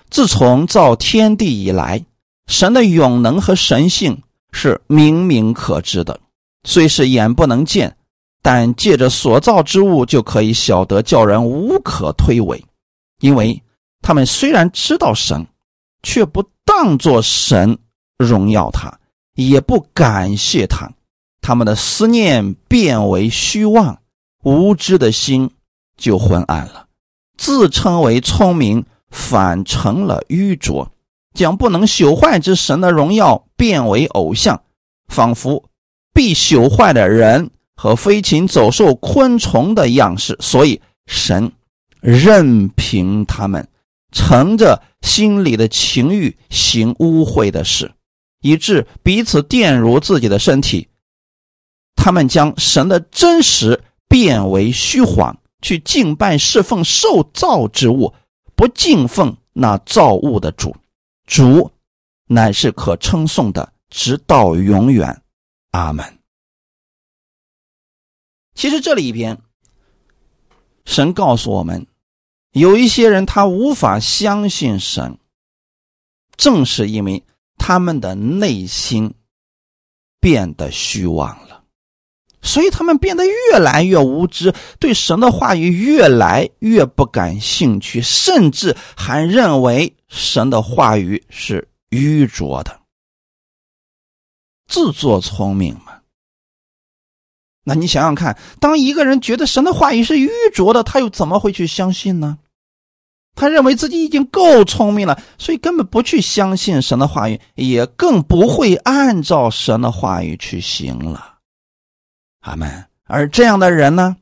[0.09, 2.05] 自从造天地以来，
[2.47, 6.17] 神的永能和神性是明明可知的，
[6.63, 7.97] 虽是眼不能见。
[8.41, 12.63] 但借着所造之物就可以晓得，叫人无可推诿，
[13.19, 13.61] 因为
[14.01, 15.45] 他们虽然知道神，
[16.01, 17.77] 却不当作神
[18.17, 18.89] 荣耀他，
[19.35, 20.89] 也不感谢他，
[21.41, 24.01] 他们的思念变为虚妄，
[24.45, 25.51] 无知的心
[25.97, 26.87] 就昏暗了，
[27.37, 30.91] 自称为聪明，反成了愚拙，
[31.33, 34.61] 将不能朽坏之神的荣耀变为偶像，
[35.07, 35.69] 仿佛
[36.13, 37.51] 必朽坏的人。
[37.75, 41.51] 和飞禽走兽、昆虫的样式，所以神
[41.99, 43.67] 任凭他们
[44.11, 47.91] 乘着心里的情欲行污秽的事，
[48.41, 50.87] 以致彼此玷辱自己的身体。
[51.95, 58.13] 他们将神的真实变为虚谎，去敬拜侍奉受造之物，
[58.55, 60.75] 不敬奉那造物的主。
[61.25, 61.71] 主
[62.27, 65.23] 乃是可称颂的，直到永远。
[65.71, 66.19] 阿门。
[68.53, 69.41] 其实这里边，
[70.85, 71.87] 神告诉我们，
[72.51, 75.17] 有一些人他无法相信神，
[76.37, 77.23] 正是因为
[77.57, 79.13] 他们的内心
[80.19, 81.52] 变得虚妄了，
[82.43, 92.81] 所以他们变得越来越无知，对神的话语越来越不感兴趣，甚至还认为神的话语是愚拙的，
[94.67, 95.93] 自作聪明嘛。
[97.63, 102.37] 那你想想看，当一个人觉得神的话语是愚拙的，他又怎么会去相信呢？
[103.35, 111.32] 他认为自己已经够聪明了，所以根本不去相信神的话语，也更不会按照神的话语去行了。
[112.43, 112.85] 阿门。
[113.03, 114.15] 而这样的人呢，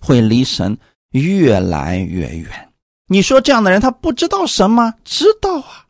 [0.00, 0.78] 会离神
[1.10, 2.72] 越来越远。
[3.08, 4.94] 你说这样的人他不知道神吗？
[5.04, 5.86] 知道啊，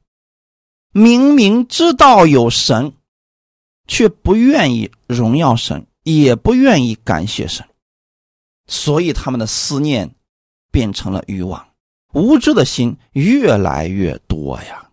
[0.91, 2.93] 明明知道有神，
[3.87, 5.87] 却不愿意荣耀神。
[6.05, 7.67] 也不愿意感谢神，
[8.67, 10.15] 所以他们的思念
[10.71, 11.67] 变成了欲望，
[12.13, 14.87] 无知的心越来越多呀。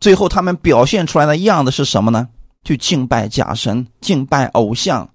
[0.00, 2.28] 最后，他们表现出来的样子是什么呢？
[2.64, 5.14] 去敬拜假神，敬拜偶像。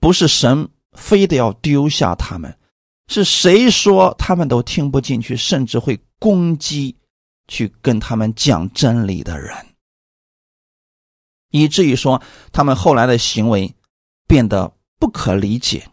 [0.00, 2.58] 不是神非得要丢下他们，
[3.08, 6.96] 是谁说他们都听不进去，甚至会攻击
[7.48, 9.54] 去跟他们讲真理的人。
[11.50, 12.20] 以至于说，
[12.52, 13.74] 他们后来的行为
[14.26, 15.88] 变得不可理解，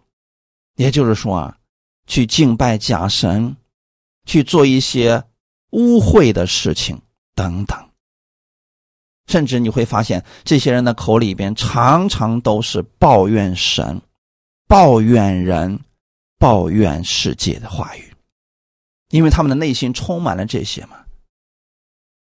[0.76, 1.58] 也就是说啊，
[2.08, 3.56] 去敬拜假神，
[4.26, 5.24] 去做一些
[5.69, 7.00] 污秽的事情
[7.36, 7.90] 等等。
[9.27, 14.01] 甚至你会发现，这些人的口里边常常都是抱怨神、
[14.67, 15.79] 抱怨人、
[16.38, 18.13] 抱怨世界的话语，
[19.10, 20.97] 因为他们的内心充满了这些嘛。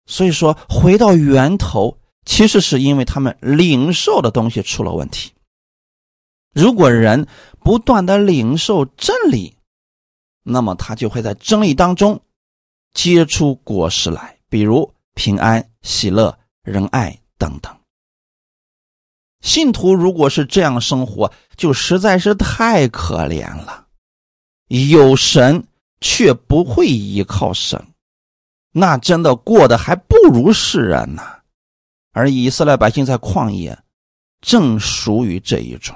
[0.06, 1.98] 所以说，回到源头。
[2.26, 5.32] 其实是因为他们领受的东西出了问题。
[6.54, 7.28] 如果人
[7.62, 9.56] 不断的领受真理，
[10.44, 12.22] 那么他就会在真理当中
[12.94, 17.76] 结出果实来，比如平安、喜乐、仁爱等等。
[19.42, 23.88] 信徒如果是这样生活，就实在是太可怜了。
[24.68, 25.66] 有神
[26.02, 27.88] 却不会依靠神，
[28.72, 31.24] 那真的过得还不如世人呢。
[32.12, 33.78] 而以色列百姓在旷野，
[34.42, 35.96] 正属于这一种。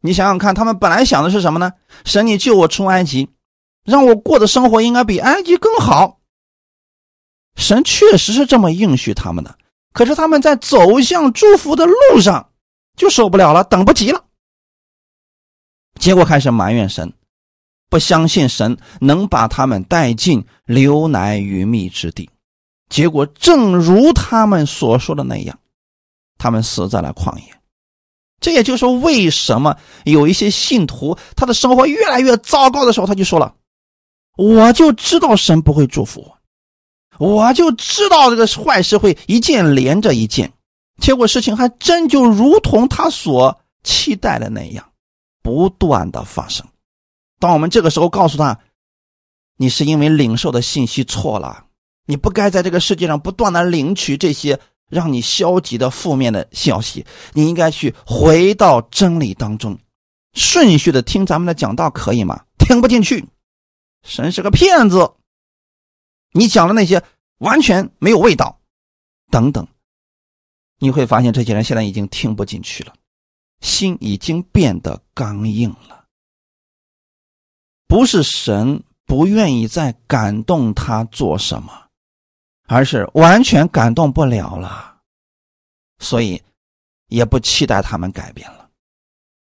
[0.00, 1.72] 你想想看，他们本来想的是什么呢？
[2.04, 3.28] 神，你救我出埃及，
[3.84, 6.20] 让我过的生活应该比埃及更好。
[7.56, 9.58] 神确实是这么应许他们的，
[9.92, 12.50] 可是他们在走向祝福的路上
[12.96, 14.24] 就受不了了，等不及了，
[15.98, 17.12] 结果开始埋怨神，
[17.88, 22.30] 不相信神能把他们带进流奶与蜜之地。
[22.88, 25.58] 结果正如他们所说的那样，
[26.38, 27.56] 他们死在了旷野。
[28.38, 33.54] 这也就是为什么有一些信徒，他的生活越来越糟糕的时候，他就说了
[34.36, 36.35] ：“我就知道神不会祝福我，
[37.18, 40.52] 我就知道这个坏事会一件连着一件。”
[41.00, 44.84] 结果事情还真就如同他所期待的那样，
[45.42, 46.66] 不断的发生。
[47.38, 48.58] 当我们这个时候告诉他
[49.58, 51.64] ：“你是因为领受的信息错了。”
[52.08, 59.76] 你不该在这个世界上不断的领取这些让你消极的负面的消息，你应该去回到真理当中，
[60.32, 62.40] 顺序的听咱们的讲道，可以吗？
[62.58, 63.24] 听不进去，
[64.06, 65.10] 神是个骗子，
[66.36, 67.02] 你讲的那些
[67.38, 68.60] 完全没有味道，
[69.30, 69.66] 等等，
[70.78, 72.94] 你会发现这些人现在已经听不进去了，
[73.60, 76.04] 心已经变得刚硬了，
[77.88, 81.82] 不是神不愿意再感动他做什么。
[82.68, 84.98] 而是完全感动不了了，
[86.00, 86.42] 所以
[87.06, 88.68] 也不期待他们改变了，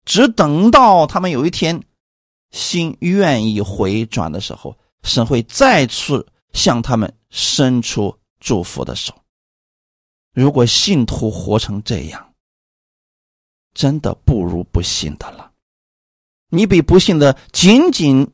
[0.06, 1.82] 只等到他们有一天
[2.50, 9.14] 心愿意回转的时候，神会再次向他们伸出祝福的手。
[10.32, 12.34] 如果信徒活成这样，
[13.74, 15.52] 真的不如不信的了。
[16.48, 18.30] 你比不信的仅仅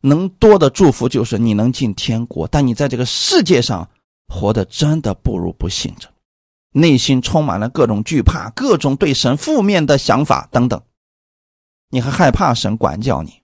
[0.00, 3.88] 能多的祝福就是你能进天国，但你在这个世界上。
[4.26, 6.10] 活得真的不如不信着，
[6.70, 10.82] 内心充满了各种惧怕，各种对神负面的想法等等。
[11.90, 13.42] 你还害怕神管教你、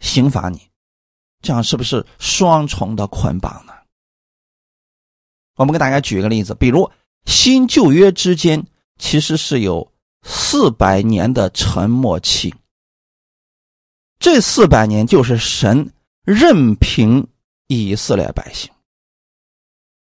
[0.00, 0.69] 刑罚你，
[1.42, 3.72] 这样是不是双重的捆绑呢？
[5.56, 6.90] 我们给大家举一个例子，比如
[7.26, 8.64] 新旧约之间
[8.98, 12.54] 其实是有四百年的沉默期，
[14.18, 15.92] 这四百年就是神
[16.24, 17.26] 任凭
[17.68, 18.70] 以色列百姓。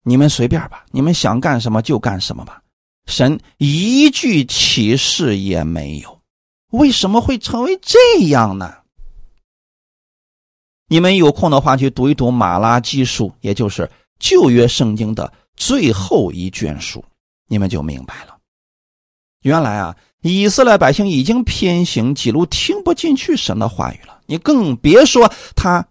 [0.03, 2.61] 你们随便吧，你们想干什么就干什么吧。
[3.05, 6.21] 神一句启示也没有，
[6.71, 8.80] 为什么会成为这样呢？
[10.91, 13.89] 你们有空的话去读一读《马拉基书》，也就是
[14.19, 17.01] 旧约圣经的最后一卷书，
[17.47, 18.35] 你们就明白了。
[19.43, 24.19] 原来啊，以色列百姓已经偏行己路，听不进去神的话语了。
[24.25, 25.87] 你更别说他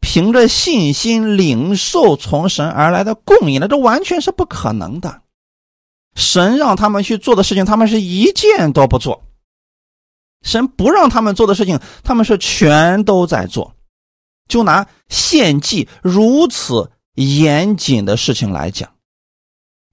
[0.00, 5.22] 凭着信心领受从神而来的供应了，这完全是不可能的。
[6.16, 9.14] 神让他们去做的事情，他们是一件都不做；
[10.42, 13.72] 神不让他们做的事情，他们是全都在做。
[14.48, 18.94] 就拿献祭如此严谨的事情来讲，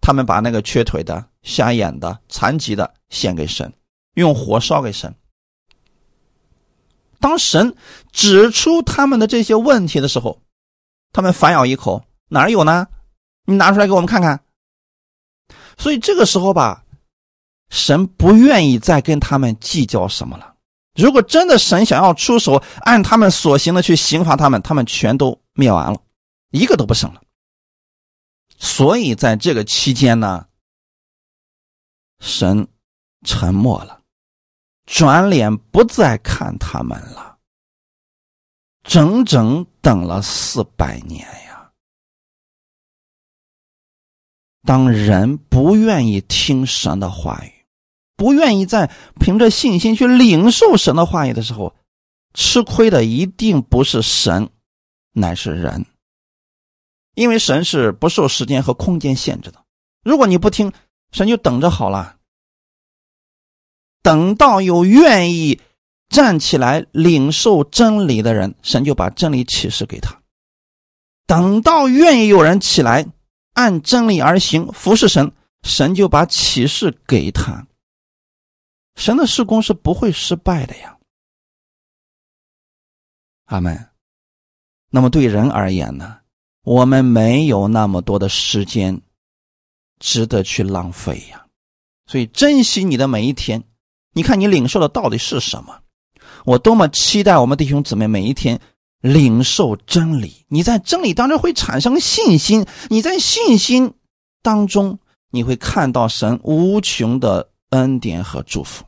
[0.01, 3.73] 他们把那个缺腿的、瞎眼的、残疾的献给神，
[4.15, 5.15] 用火烧给神。
[7.19, 7.75] 当神
[8.11, 10.41] 指出他们的这些问题的时候，
[11.13, 12.87] 他们反咬一口：“哪有呢？
[13.45, 14.43] 你拿出来给我们看看。”
[15.77, 16.83] 所以这个时候吧，
[17.69, 20.50] 神不愿意再跟他们计较什么了。
[20.95, 26.01] 如果真的神想要出手，按他们所行的去刑罚他们，他们全都灭完了，
[26.49, 27.21] 一个都不剩了。
[28.57, 30.47] 所以在这个期间呢，
[32.19, 32.67] 神
[33.25, 34.01] 沉默了，
[34.85, 37.37] 转脸不再看他们了，
[38.83, 41.71] 整整等了四百年呀。
[44.63, 47.60] 当人不愿意听神的话语，
[48.21, 51.73] 不愿意再凭着信心去领受神的话语的时候，
[52.35, 54.51] 吃亏的一定不是神，
[55.11, 55.87] 乃是人。
[57.15, 59.63] 因为神是不受时间和空间限制的。
[60.03, 60.71] 如果你不听，
[61.11, 62.17] 神就等着好了。
[64.03, 65.59] 等到有愿意
[66.07, 70.15] 站起来领受真理的人，神就把真理启示给他。
[71.25, 73.07] 等到愿意有人起来。
[73.53, 75.31] 按真理而行，服侍神，
[75.63, 77.65] 神就把启示给他。
[78.95, 80.97] 神的施工是不会失败的呀。
[83.45, 83.89] 阿门。
[84.89, 86.19] 那么对人而言呢？
[86.63, 89.01] 我们没有那么多的时间，
[89.99, 91.45] 值得去浪费呀。
[92.07, 93.63] 所以珍惜你的每一天。
[94.13, 95.79] 你看你领受的到底是什么？
[96.45, 98.59] 我多么期待我们弟兄姊妹每一天。
[98.99, 103.95] 领受真理，你在真理当中会产生信心，你在信心
[104.43, 104.99] 当中
[105.31, 108.85] 你会看到神无穷的恩典和祝福。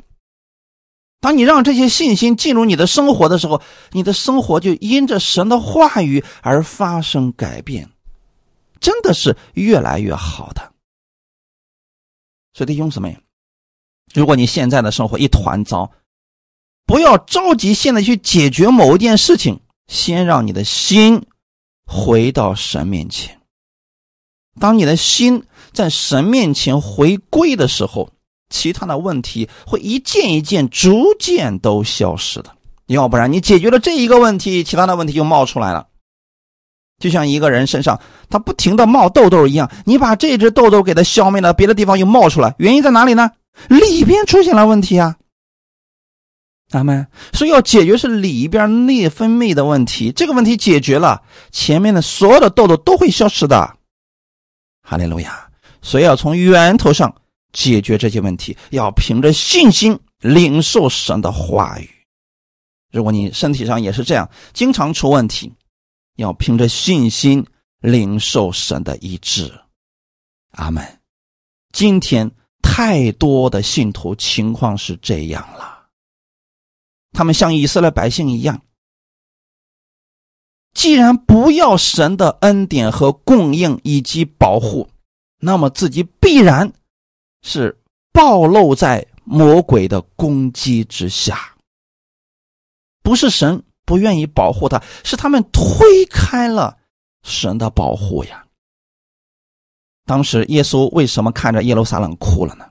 [1.20, 3.62] 当你让这些信心进入你的生活的时候，
[3.92, 7.90] 你的生活就因着神的话语而发生改变，
[8.80, 10.72] 真的是越来越好的。
[12.54, 13.20] 所以弟兄姊妹，
[14.14, 15.92] 如果你现在的生活一团糟，
[16.86, 19.60] 不要着急现在去解决某一件事情。
[19.88, 21.26] 先让你的心
[21.86, 23.42] 回到神面前。
[24.62, 28.10] 当你的心在神面前回归的时候，
[28.54, 32.52] 其他的问题会一件一件逐渐都消失的。
[32.86, 35.88] 要不然，你解决了这一个问题，其他的问题就冒出来了。
[37.00, 38.00] 就像一个人身上
[38.30, 43.32] 他不停的冒痘痘一样，你把这只痘痘给他消灭了，别的地方又冒出来，原因在哪里呢？
[43.68, 45.16] 里边出现了问题啊。
[46.70, 53.76] 咱们所以要解决是里边内分泌的问题，这个问题解决了，前面的所有的痘痘都会消失的。
[54.82, 55.50] 哈利路亚！
[55.82, 57.14] 所以要从源头上
[57.54, 61.90] 解决这些问题，要凭着信心领受神的话语。
[62.92, 65.54] 如果你身体上也是这样，经常出问题，
[66.18, 67.46] 要凭着信心
[67.80, 69.52] 领受神的医治。
[70.52, 71.00] 阿门。
[71.72, 72.30] 今天
[72.62, 75.88] 太多的信徒情况是这样了。
[77.14, 78.62] 他们像以色列百姓一样，
[80.74, 84.88] 既然不要神的恩典和供应以及保护，
[85.40, 86.72] 那么自己必然
[87.44, 87.78] 是
[88.12, 91.54] 暴露在魔鬼的攻击之下。
[93.04, 96.76] 不是神不愿意保护他，是他们推开了
[97.22, 98.44] 神的保护呀。
[100.06, 102.66] 当时耶稣为什么看着耶路撒冷哭了呢？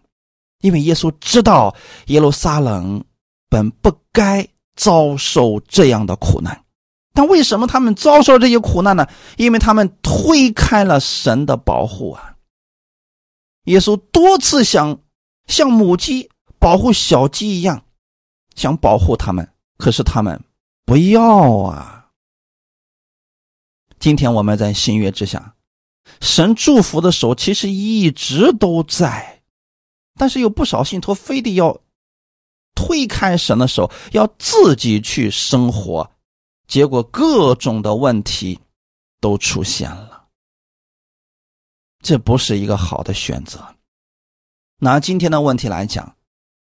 [0.62, 1.72] 因为耶稣知道
[2.06, 3.04] 耶路撒冷。
[3.52, 6.64] 本不该遭受这样的苦难，
[7.12, 9.06] 但为什么他们遭受这些苦难呢？
[9.36, 12.31] 因为他们推开了神的保护啊！
[13.64, 15.00] 耶稣多次想
[15.46, 17.84] 像母鸡保护小鸡一样，
[18.54, 20.42] 想保护他们，可是他们
[20.84, 22.10] 不要啊！
[23.98, 25.54] 今天我们在新约之下，
[26.20, 29.42] 神祝福的手其实一直都在，
[30.16, 31.80] 但是有不少信徒非得要。
[32.74, 36.10] 推开神的手，要自己去生活，
[36.66, 38.58] 结果各种的问题
[39.20, 40.11] 都出现了，
[42.02, 43.64] 这不是一个好的选择。
[44.78, 46.16] 拿今天的问题来讲，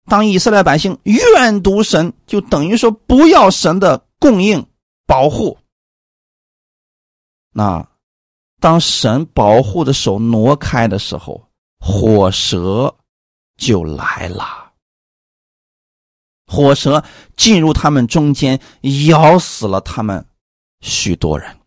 [0.07, 4.65] 当以色列百姓怨毒神，就等于说不要神的供应
[5.07, 5.59] 保护，
[7.51, 7.87] 那
[8.61, 11.49] 当神保护的手挪开的时候，
[11.81, 12.95] 火蛇
[13.57, 14.73] 就来了。
[16.47, 17.03] 火蛇
[17.37, 18.61] 进入他们中间，
[19.09, 20.25] 咬死了他们
[20.81, 21.59] 许多人。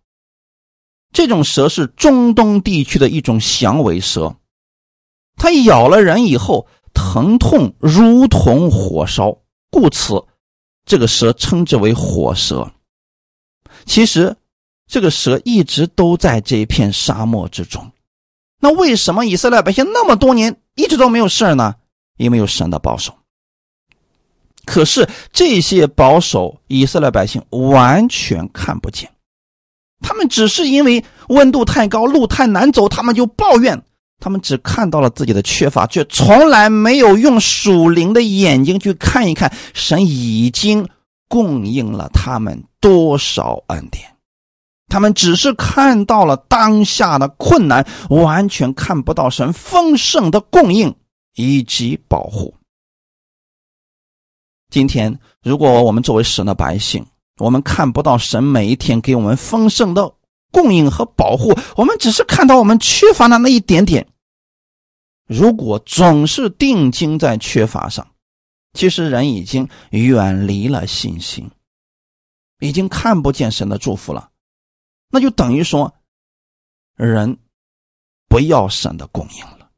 [1.12, 4.36] 这种蛇是中东地区的一种响尾蛇，
[5.36, 9.38] 它咬了人以后，疼痛如同火烧，
[9.72, 10.24] 故此
[10.86, 12.72] 这个蛇称之为火蛇。
[13.86, 14.36] 其实，
[14.88, 17.91] 这个蛇一直都在这一片沙漠之中。
[18.60, 21.76] 那为什么以色列百姓那么多年一直都没有事呢？
[22.18, 23.14] 因为有神的保守。
[24.66, 29.10] 可是这些保守以色列百姓完全看不见，
[29.99, 33.81] 他们只是因为温度太高、路太难走，他们就抱怨。
[34.19, 40.89] 他们只看到了自己的缺乏，却从来没有用属灵的眼睛去看一看神已经
[41.27, 44.03] 供应了他们多少恩典。
[44.87, 50.95] 他们只是看到了当下的困难，完全看不到神丰盛的供应
[51.35, 52.55] 以及保护。
[54.71, 57.05] 今天，如果我们作为神的百姓，
[57.38, 60.13] 我们看不到神每一天给我们丰盛的
[60.51, 64.07] 供应和保护，我们只是看到我们缺乏的那一点点。
[65.27, 68.07] 如果总是定睛在缺乏上，
[68.73, 71.51] 其实人已经远离了信心，
[72.59, 74.29] 已经看不见神的祝福了。
[75.09, 75.93] 那就等于说，
[76.95, 77.38] 人
[78.29, 79.69] 不要神的供应了。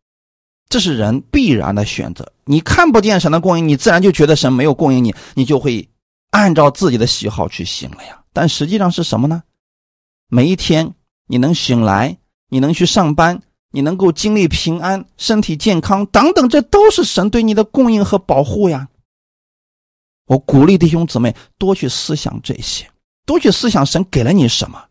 [0.70, 2.32] 这是人必然的选择。
[2.46, 5.89] 你看不见神的供应，你自然就觉得神没有供应你，你就会
[6.32, 8.22] 按照自己的喜好去行了呀。
[8.34, 9.44] 但实际上是什么呢？
[10.28, 10.94] 每一天
[11.28, 12.18] 你能醒来，
[12.50, 18.88] 你能去上班，你能够经历平安、身体健康等等，这都是神对你的供应和保护呀。
[20.28, 22.88] 我鼓励弟兄姊妹多去思想这些，
[23.26, 24.84] 多去思想神给了你什么，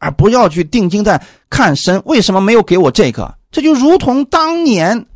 [0.00, 3.38] 而不要去定睛在看神为什么没有给我这个。
[3.52, 5.06] 这就如同当年。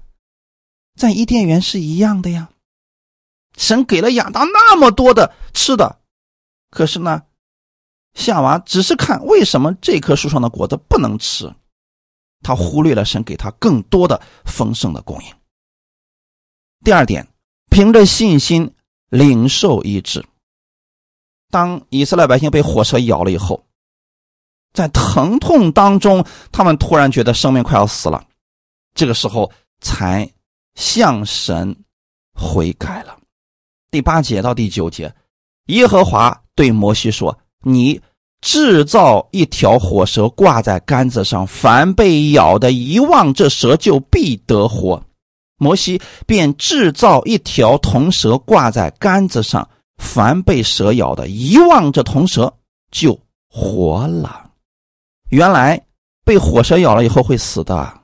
[0.96, 2.48] 在伊甸园是一样的呀，
[3.56, 5.98] 神给了亚当那么多的吃的，
[6.70, 7.22] 可是呢，
[8.14, 11.52] 夏娃只是看为什么这棵树上的果子不能吃，
[12.42, 15.34] 他忽略了神给他更多的丰盛的供应。
[16.84, 17.26] 第二点，
[17.70, 18.72] 凭着信心
[19.08, 20.24] 领受医治。
[21.50, 23.66] 当以色列百姓被火蛇咬了以后，
[24.72, 28.26] 在疼痛当中，他们突然觉得生命快要死了，
[28.94, 29.50] 这个时候
[29.80, 30.30] 才。
[30.78, 31.74] 向神
[32.34, 33.15] 悔改了。
[33.90, 35.12] 第八节到第九节，
[35.66, 38.00] 耶和华对摩西说：“你
[38.40, 45.02] 制造一条火蛇挂在杆子上，凡被咬的一望这蛇就必得活。”
[45.58, 49.66] 摩西便制造一条铜蛇挂在杆子上，
[49.96, 52.52] 凡被蛇咬的一望这铜蛇
[52.90, 53.18] 就
[53.48, 54.50] 活了。
[55.30, 55.80] 原来
[56.24, 58.00] 被火蛇咬了以后会死的。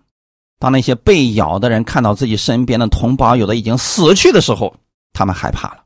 [0.58, 4.74] 当那些被咬的人看到自己身边的同胞有的已经死去的时候，
[5.12, 5.84] 他们害怕了，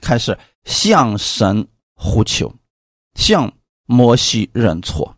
[0.00, 2.52] 开始向神呼求，
[3.14, 3.52] 向
[3.86, 5.16] 摩西认错。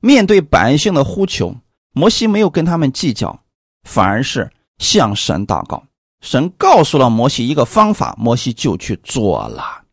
[0.00, 1.54] 面对百姓的呼求，
[1.92, 3.42] 摩西没有跟他们计较，
[3.82, 5.82] 反而是向神祷告。
[6.20, 9.84] 神告诉了摩西一个方法，摩西就去做了。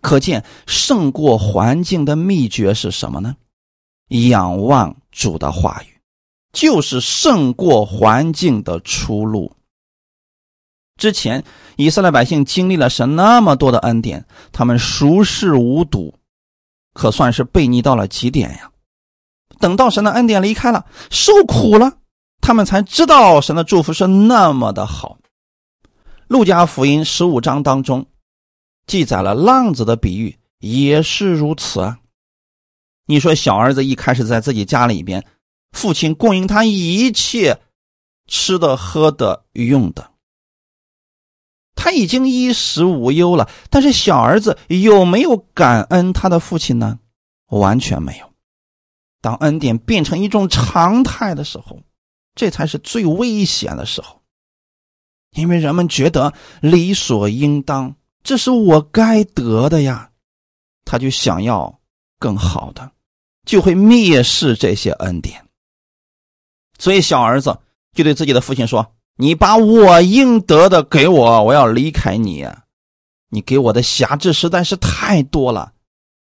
[0.00, 3.36] 可见胜过环境的秘诀是什么呢？
[4.08, 6.00] 仰望主的话语。
[6.52, 9.54] 就是胜过环境的出路。
[11.00, 11.42] 之前
[11.76, 16.14] 以色列百姓经历了神那么多的恩典，他们熟视无睹，
[16.92, 18.70] 可算是背逆到了极点呀。
[19.58, 21.94] 等到神的恩典离开了，受苦了，
[22.40, 25.18] 他们才知道神的祝福是那么的好。
[26.28, 28.06] 路加福音十五章当中
[28.86, 31.98] 记载了浪子的比喻，也是如此啊。
[33.06, 35.24] 你说小儿子一开始在自己家里边。
[35.72, 37.60] 父亲供应他一切
[38.26, 40.10] 吃的、喝的、用的，
[41.82, 43.48] 他已经衣食无忧了。
[43.70, 46.98] 但是小儿子有没有感恩他的父亲呢？
[47.48, 48.30] 完全没有。
[49.22, 51.80] 当恩典变成一种常态的时候，
[52.34, 54.20] 这才是最危险的时候，
[55.32, 60.10] 因为人们觉得理所应当，这是我该得的呀，
[60.84, 61.80] 他就想要
[62.18, 62.92] 更好的，
[63.46, 65.42] 就会蔑视这些恩典。
[66.78, 67.58] 所以，小儿子
[67.94, 72.48] 就对自己的父亲说：“你把我应得的给我，我要离开你。
[73.28, 75.74] 你给我的辖制实在是太多了。”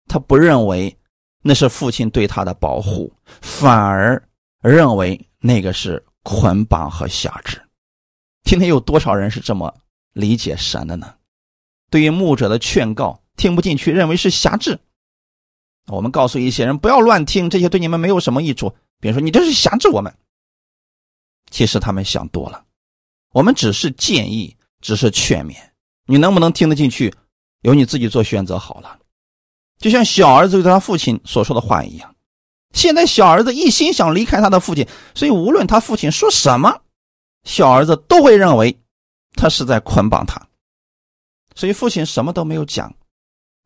[0.06, 0.96] 他不认为
[1.42, 4.22] 那是父亲对他的保护，反而
[4.62, 7.60] 认为那个是捆绑和辖制。
[8.44, 9.74] 今天有多少人是这么
[10.12, 11.14] 理解神的呢？
[11.90, 14.78] 对于牧者的劝告听不进去，认为是辖制。
[15.88, 18.72] 我们告诉一些人不要乱听，这些对你们没有什么益处。
[19.00, 20.14] 比如说，你这是辖制我们。
[21.50, 22.64] 其实他们想多了，
[23.34, 25.56] 我们只是建议，只是劝勉，
[26.06, 27.12] 你能不能听得进去，
[27.62, 28.96] 由你自己做选择好了。
[29.78, 32.14] 就像小儿子对他父亲所说的话一样，
[32.72, 36.80] 现在小儿子一心想离开他的父亲，所以无论他父亲说什么，
[37.42, 38.78] 小儿子都会认为
[39.32, 40.40] 他是在捆绑他，
[41.56, 42.94] 所以父亲什么都没有讲，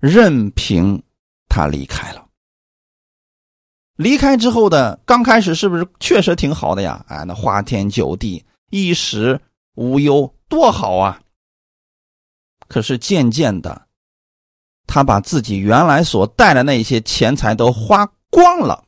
[0.00, 1.02] 任凭
[1.46, 2.26] 他离开了。
[3.96, 7.04] 离开之后的刚开始是不是确实挺好的呀？
[7.08, 9.38] 哎，那花天酒地，一时
[9.78, 11.22] 无忧，多好啊！
[12.66, 13.86] 可是渐渐的，
[14.88, 18.84] 他把自己原来所带的那些钱财都花光了，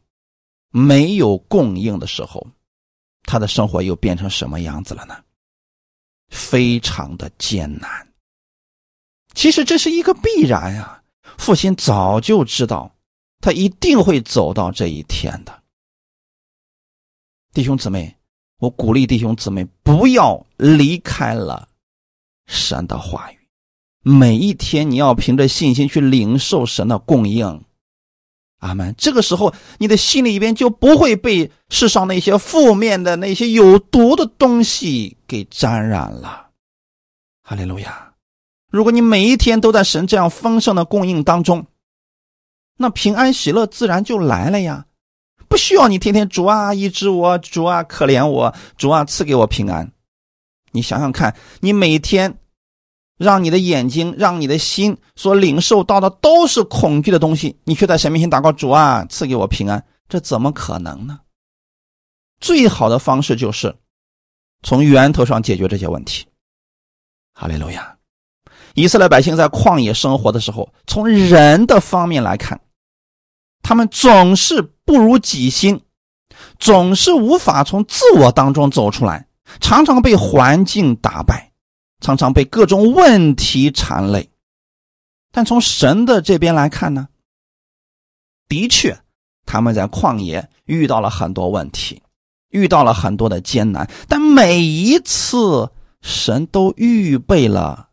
[0.70, 2.44] 没有供应的时候，
[3.22, 5.16] 他的生活又变成什么样子了呢？
[6.28, 8.12] 非常的艰难。
[9.32, 11.00] 其实这是一个必然呀，
[11.38, 12.92] 父亲早就知道。
[13.40, 15.62] 他一定会走到这一天的，
[17.54, 18.14] 弟兄姊妹，
[18.60, 21.66] 我鼓励弟兄姊妹不要离开了
[22.46, 23.38] 神的话语。
[24.02, 27.64] 每一天，你要凭着信心去领受神的供应。
[28.58, 28.94] 阿门。
[28.98, 36.48] 这个时候，你的心里边就不会被世上那些负面的、那些有毒的东西给沾染了。
[37.42, 38.12] 哈利路亚！
[38.70, 41.66] 如果你每一天都在神这样丰盛的供应当中，
[42.76, 44.86] 那平安喜乐自然就来了呀，
[45.50, 49.90] 不需要你天天主啊医治我，主啊可怜我，主啊赐给我平安。
[50.70, 52.38] 你想想看，你每天
[53.18, 61.18] 让你的眼睛、让你的心所领受到的都是恐惧的东西，你却在神面前祷告主啊赐给我平安，这怎么可能呢？
[62.38, 63.76] 最好的方式就是
[64.62, 66.24] 从源头上解决这些问题。
[67.34, 67.96] 哈利路亚！
[68.74, 72.60] 以色列百姓在旷野生活的时候，从人的方面来看。
[73.62, 75.82] 他们总是不如己心，
[76.58, 79.28] 总是无法从自我当中走出来，
[79.60, 81.52] 常常被环境打败，
[82.00, 84.28] 常常被各种问题缠累。
[85.30, 87.06] 但从神的这边来看呢，
[88.48, 88.98] 的确，
[89.46, 92.02] 他们在旷野遇到了很多问题，
[92.48, 95.70] 遇到了很多的艰难，但每一次
[96.02, 97.90] 神都预备了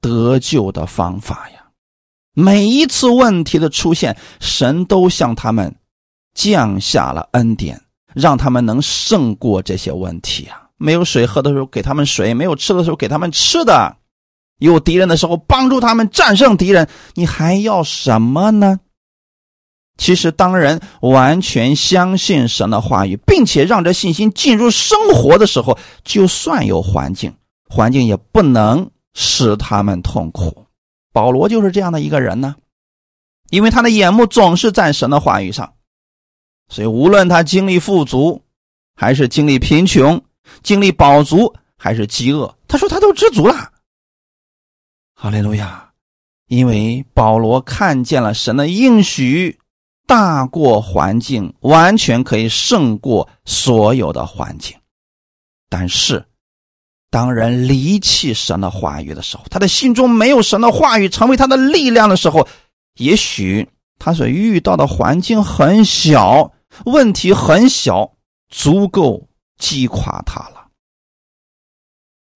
[0.00, 1.66] 得救的方法呀。
[2.32, 5.76] 每一次问题的出现，神都向他们
[6.34, 7.80] 降下了恩典，
[8.14, 10.68] 让他们能胜过这些问题啊！
[10.76, 13.96] 没有水喝的时候给他们水，没有吃的时候给他们吃的，
[14.58, 18.80] 有敌人的时候帮助他们战胜敌人，你还要什么呢？
[19.98, 27.34] 其实，当人完全相信神的话语，并且让这信心进入生活的时候，就算有环境，
[27.68, 30.64] 环境也不能使他们痛苦。
[31.12, 32.54] 保罗就是这样的一个人呢，
[33.50, 35.74] 因为他的眼目总是在神的话语上，
[36.70, 38.40] 所以无论他经历富足，
[38.94, 40.18] 还是经历贫穷，
[40.62, 43.54] 经历饱足还是饥饿，他说他都知足了。
[45.14, 45.90] 哈利路亚！
[46.46, 49.58] 因为保罗看见了神的应许
[50.06, 54.74] 大过环境，完全可以胜过所有的环境，
[55.68, 56.24] 但是。
[57.12, 62.46] 当人离弃神的话语的时候，他的心中没有神的话语成为他的力量的时候，
[62.98, 63.68] 也许
[63.98, 66.52] 他所遇到的环境很小，
[66.84, 68.10] 问题很小，
[68.48, 69.28] 足够
[69.58, 70.66] 击垮他了。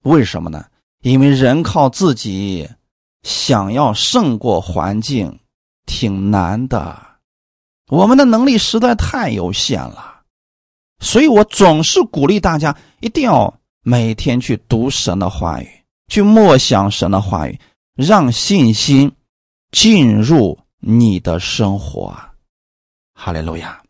[0.03, 0.65] 为什么呢？
[1.03, 2.69] 因为人靠自己
[3.23, 5.41] 想要胜过环境，
[5.87, 6.97] 挺难的。
[7.89, 10.23] 我们的能力实在太有限了，
[11.01, 13.53] 所以我总是鼓励大家一定要。
[13.87, 15.69] 每天去读神的话语，
[16.09, 17.61] 去默想神的话语，
[17.95, 19.15] 让信心
[19.73, 22.17] 进入你的生活。
[23.13, 23.84] 哈利路亚！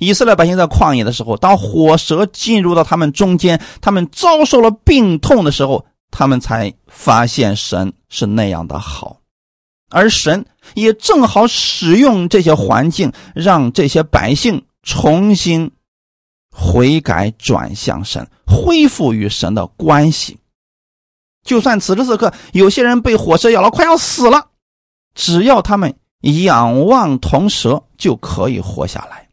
[0.00, 9.18] 以色列百姓在旷野的时候，当火蛇进入到他们中间，他们遭受了病痛的时候，他们才发现神是那样的好，
[9.90, 10.44] 而神
[10.74, 15.70] 也正好使用这些环境，让这些百姓重新。
[16.52, 20.36] 悔改转向神，恢复与神的关系。
[21.44, 24.48] 就算此时此刻有些人被火蛇咬了，快要死了，
[25.14, 29.29] 只要他们仰望铜蛇，就可以活下来。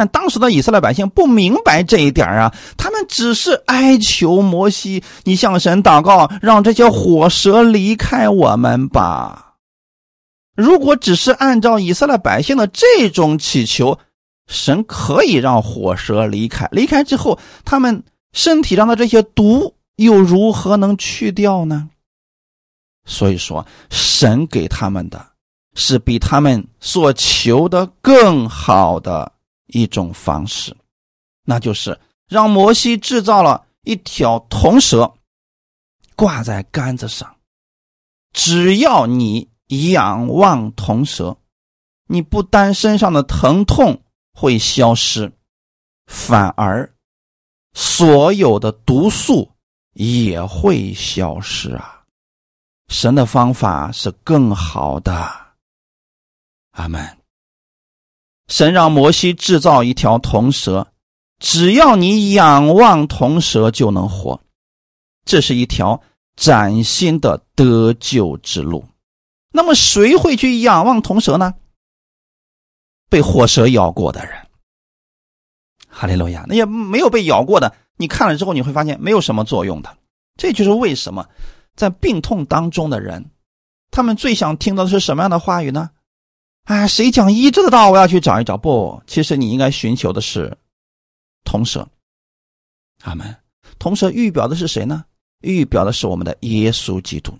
[0.00, 9.56] 但当时的以色列百姓不明白这一点啊，他们只是哀求摩西：“你向神祷告，让这些火蛇离开我们吧。”
[10.56, 13.98] 如果只是按照以色列百姓的这种祈求，
[14.46, 21.90] 神可以让火蛇离开，离开之后，他们身体上的这些毒又如何能去掉呢？
[23.04, 25.22] 所以说，神给他们的
[25.74, 29.30] 是比他们所求的更好的
[29.72, 30.76] 一种方式，
[31.44, 31.98] 那就是
[32.28, 35.12] 让摩西制造了一条铜蛇，
[36.14, 37.36] 挂在杆子上。
[38.32, 39.48] 只要你
[39.88, 41.36] 仰望铜蛇，
[42.06, 44.02] 你不单身上的疼痛
[44.32, 45.32] 会消失，
[46.06, 46.94] 反而
[47.72, 49.50] 所有的毒素
[49.94, 52.04] 也会消失啊！
[52.88, 55.30] 神的方法是更好的。
[56.72, 57.19] 阿门。
[58.50, 60.88] 神让摩西制造一条铜蛇，
[61.38, 64.38] 只要你仰望铜蛇就能活。
[65.24, 66.02] 这是一条
[66.34, 68.84] 崭新的得救之路。
[69.52, 71.54] 那么，谁会去仰望铜蛇呢？
[73.08, 74.34] 被火蛇咬过的人。
[75.88, 76.44] 哈利路亚！
[76.48, 79.96] 那些没有被咬过的，你看了之后，你会发现没有什么作用的。
[80.36, 81.28] 这就是为什么
[81.76, 83.30] 在病痛当中的人，
[83.92, 85.90] 他们最想听到的是什么样的话语呢？
[86.64, 87.90] 啊，谁讲医治的道？
[87.90, 88.56] 我要去找一找。
[88.56, 90.56] 不，其实你应该寻求的是
[91.44, 91.88] 铜蛇。
[93.02, 93.36] 阿门。
[93.78, 95.04] 铜蛇预表的是谁呢？
[95.40, 97.32] 预表的是我们的耶稣基督。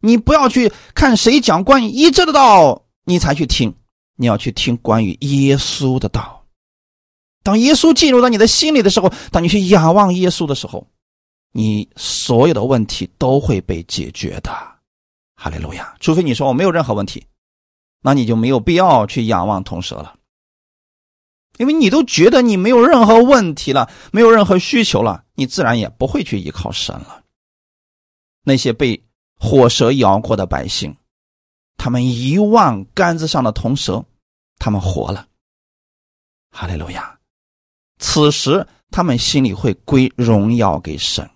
[0.00, 3.74] 你不要去看谁讲关于医治的道，你才去听。
[4.16, 6.44] 你要去听关于耶稣的道。
[7.42, 10.86] 当耶稣进入到你的心里的时候，当你去仰望耶稣的时候，
[11.52, 14.50] 你所有的问题都会被解决的。
[15.36, 15.96] 哈利路亚！
[16.00, 17.24] 除非你说我没有任何问题。
[18.02, 20.16] 那你就没有必要去仰望铜蛇了，
[21.58, 27.22] 因为你都觉得你没有任何问题了，没有任何需求了，你自然也不会去依靠神了。
[28.42, 29.02] 那些被
[29.36, 30.96] 火蛇咬过的百姓，
[31.76, 34.02] 他们一望杆子上的铜蛇，
[34.58, 35.26] 他们活了。
[36.50, 37.18] 哈利路亚！
[37.98, 41.28] 此时他们心里会归荣耀给神，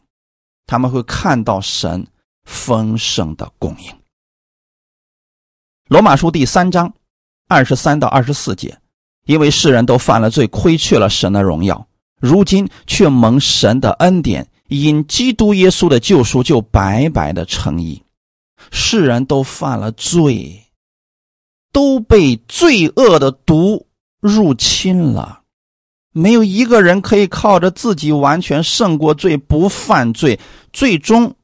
[0.67, 2.07] 他们会看到神
[2.45, 4.04] 丰盛的供应。
[5.89, 6.95] 罗马书第三章
[7.47, 8.79] 二十三到二十四节，
[9.27, 11.87] 因为世人都犯了罪，亏缺了神的荣耀，
[12.19, 18.03] 如今却蒙神的恩典，因基督耶稣的救赎，就白白的称义。
[18.71, 20.59] 世人都犯了罪，
[21.71, 23.87] 都被罪恶的毒
[24.23, 25.43] 入侵了，
[26.13, 30.41] 没有一个人可以靠着自己完全胜过罪，不犯罪。
[30.73, 31.37] 最终，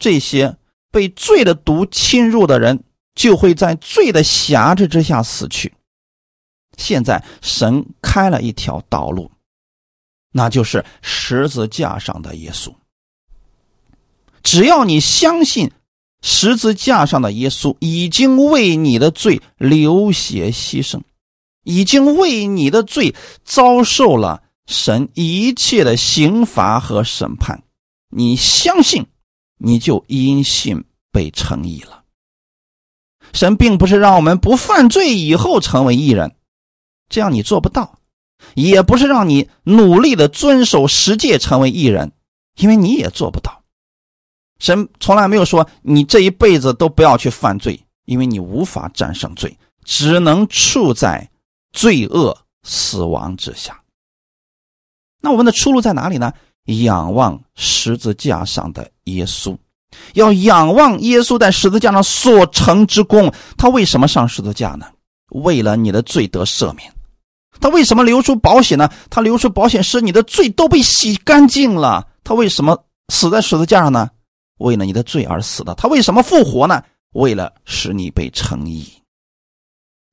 [0.00, 0.56] 这些
[0.90, 2.82] 被罪的毒侵入的人。
[3.14, 5.72] 就会在罪的辖制之下死去。
[6.78, 9.30] 现在神开了一条道路，
[10.32, 12.74] 那就是十字架上的耶稣。
[14.42, 15.70] 只要你相信
[16.22, 21.02] 十字架上的耶稣已经为你的罪流血牺牲，
[21.64, 27.62] 已经为你的罪遭受了神一切的刑罚和审判，
[28.08, 29.06] 你相信，
[29.58, 32.01] 你就因信被称义了。
[33.32, 36.34] 神并不是让我们不犯罪以后成为义人，
[37.08, 37.98] 这样你做不到；
[38.54, 42.12] 也不是让你努力的遵守十诫成为义人，
[42.56, 43.62] 因为你也做不到。
[44.58, 51.28] 神从来没有说你这一辈子都不要去犯罪，因为你无法战胜罪，只能处在
[51.72, 53.82] 罪恶死亡之下。
[55.20, 56.32] 那我们的出路在哪里呢？
[56.66, 59.56] 仰望十字架上的耶稣。
[60.14, 63.32] 要仰望耶稣在十字架上所成之功。
[63.56, 64.86] 他为什么上十字架呢？
[65.30, 66.92] 为了你的罪得赦免。
[67.60, 68.90] 他为什么流出宝血呢？
[69.08, 72.06] 他流出宝血使你的罪都被洗干净了。
[72.24, 72.76] 他为什么
[73.12, 74.10] 死在十字架上呢？
[74.58, 75.74] 为了你的罪而死的。
[75.74, 76.82] 他为什么复活呢？
[77.14, 78.86] 为了使你被称义。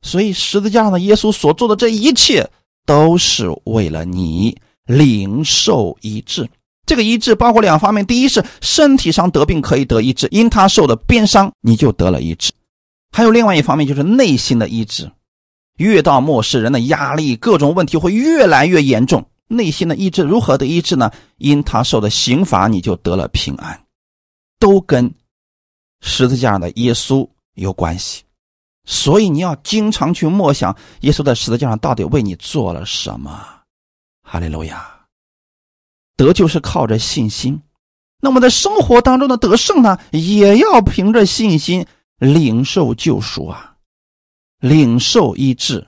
[0.01, 2.49] 所以十字架上的耶稣所做的这一切，
[2.85, 6.49] 都是为了你领受医治。
[6.89, 12.49] 这个医治包括两方面：第一是身体上得病可以得医治，因他受的鞭伤你就得了医治；
[13.11, 15.11] 还有另外一方面就是内心的医治。
[15.77, 21.11] 越到末世，人的压力、各种问题会越来越严重，内心的医治如何的医治呢？
[21.37, 23.79] 因他受的刑罚你就得了平安，
[24.57, 25.13] 都跟
[26.01, 28.23] 十字架上的耶稣有关系。
[28.85, 33.45] 所以你要经常去默想耶稣在十字架上到底为你做了什么。
[34.23, 34.98] 哈利路亚。
[36.19, 37.61] 得就是靠着信心，
[38.19, 41.85] 那么在生活当中的得胜呢，也要凭着信心
[42.17, 43.77] 领受救赎啊，
[44.59, 45.87] 领受医治，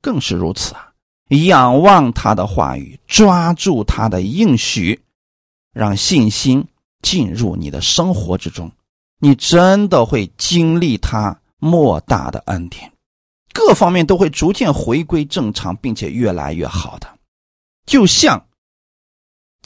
[0.00, 0.92] 更是如此啊！
[1.30, 5.00] 仰望他的话语，抓住他的应许，
[5.72, 6.64] 让信心
[7.02, 8.70] 进入你的生活之中，
[9.18, 12.88] 你真的会经历他莫大的恩典，
[13.52, 17.08] 各方面都会逐渐回归正常，并且越来越好的，
[17.84, 18.40] 就像。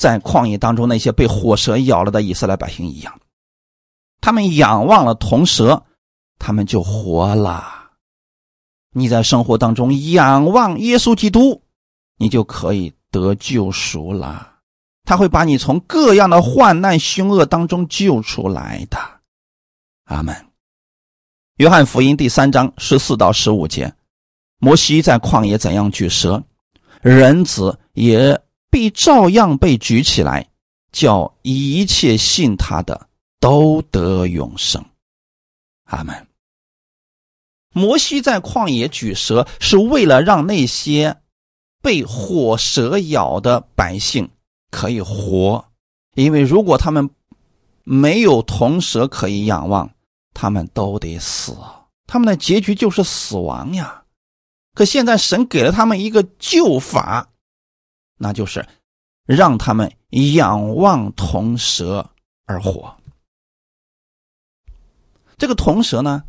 [0.00, 3.20] 在旷野当中，那些被火蛇咬了的以色列百姓一样，
[4.22, 5.84] 他们仰望了铜蛇，
[6.38, 7.62] 他们就活了。
[8.94, 11.62] 你在生活当中仰望耶稣基督，
[12.16, 14.54] 你就可以得救赎了。
[15.04, 18.96] 他会把你从各样的患难凶恶当中救出来的。
[20.04, 20.34] 阿门。
[21.56, 23.92] 约翰福音第三章十四到十五节，
[24.60, 26.42] 摩西在旷野怎样举蛇，
[27.02, 28.40] 人子也
[28.70, 30.48] 必照样被举起来，
[30.92, 33.08] 叫一切信他的
[33.40, 34.84] 都得永生。
[35.84, 36.26] 阿门。
[37.72, 41.16] 摩西在旷野举蛇，是为了让那些
[41.82, 44.30] 被火蛇咬的百姓。
[44.72, 45.64] 可以活，
[46.14, 47.10] 因为如果他们
[47.82, 49.90] 没有铜蛇可以仰望，
[50.32, 51.56] 他们都得死，
[52.06, 54.04] 他们的结局就是死亡呀。
[54.72, 57.29] 可现在神给了他们一个救法，
[58.22, 58.64] 那就是
[59.24, 59.90] 让他们
[60.34, 62.06] 仰望铜蛇
[62.44, 62.94] 而活。
[65.38, 66.22] 这个铜蛇呢，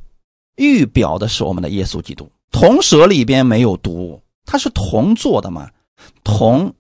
[0.56, 2.32] 预表的是我们的耶稣基督。
[2.50, 5.70] 铜蛇里边没有毒，它是铜做的嘛，
[6.24, 6.74] 铜。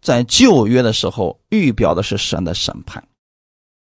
[0.00, 3.02] 在旧约的时候，预表的是神的审判，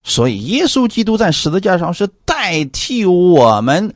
[0.04, 3.94] 所以耶稣基督在十字架上是代替我们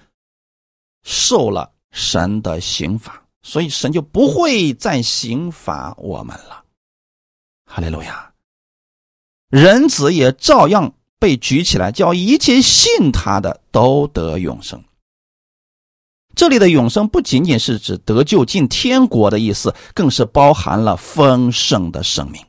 [1.04, 6.64] 受了神的刑罚，所以神就不会再刑罚我们了。
[7.66, 8.32] 哈利路亚！
[9.50, 14.84] 人子也照样被举起来，叫一切信他的都得永生。
[16.36, 22.42] 这里的永生不仅仅是指得救进天国的意思，更是包含了丰盛的生命。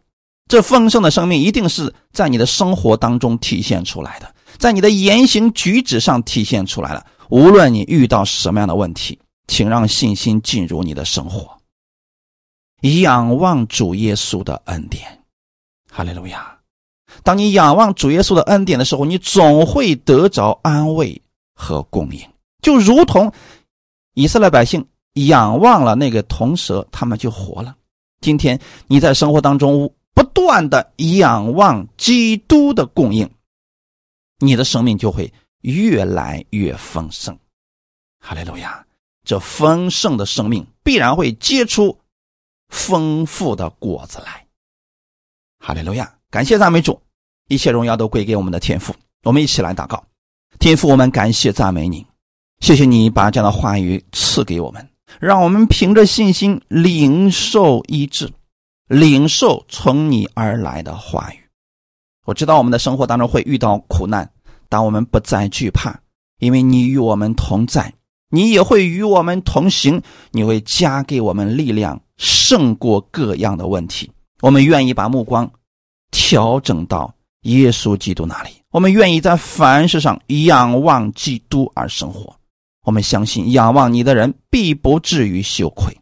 [0.48, 7.06] 这丰盛的生命一定是在你的生活当中体现出来的，在你的言行举止上体现出来了。
[7.30, 9.18] 无论你遇到什么样的问题，
[9.50, 11.58] 请让信心进入你的生活，
[13.02, 15.24] 仰望主耶稣的恩典。
[15.90, 16.56] 哈利路亚！
[17.24, 21.20] 当你仰望主耶稣的恩典的时候，你总会得着安慰
[21.52, 22.20] 和供应，
[22.62, 23.30] 就如同。
[24.14, 27.76] 以色列百姓仰望了那个铜蛇，他们就活了。
[28.20, 33.28] 今天你在生活当中不断的仰望基督的供应，
[34.38, 35.32] 你的生命就会
[35.62, 37.36] 越来越丰盛。
[38.20, 38.86] 哈利路亚！
[39.24, 41.98] 这丰盛的生命必然会结出
[42.68, 44.46] 丰富的果子来。
[45.58, 46.12] 哈利路亚！
[46.30, 47.00] 感谢赞美主，
[47.48, 48.94] 一切荣耀都归给我们的天父。
[49.24, 50.02] 我们一起来祷告，
[50.58, 52.06] 天父，我们感谢赞美你。
[52.60, 58.32] 谢谢你把这样的话语赐给我们，让我们凭着信心领受医治，
[58.86, 61.40] 领受从你而来的话语。
[62.24, 64.30] 我知道我们的生活当中会遇到苦难，
[64.68, 65.98] 但我们不再惧怕，
[66.38, 67.92] 因为你与我们同在，
[68.30, 70.00] 你也会与我们同行，
[70.30, 74.10] 你会加给我们力量，胜过各样的问题。
[74.40, 75.50] 我们愿意把目光
[76.10, 77.12] 调整到
[77.42, 82.34] 耶稣基督那里，我们愿意在凡事上仰望基督而生活。
[82.84, 85.94] 我们相信，仰望你的人必不至于羞愧。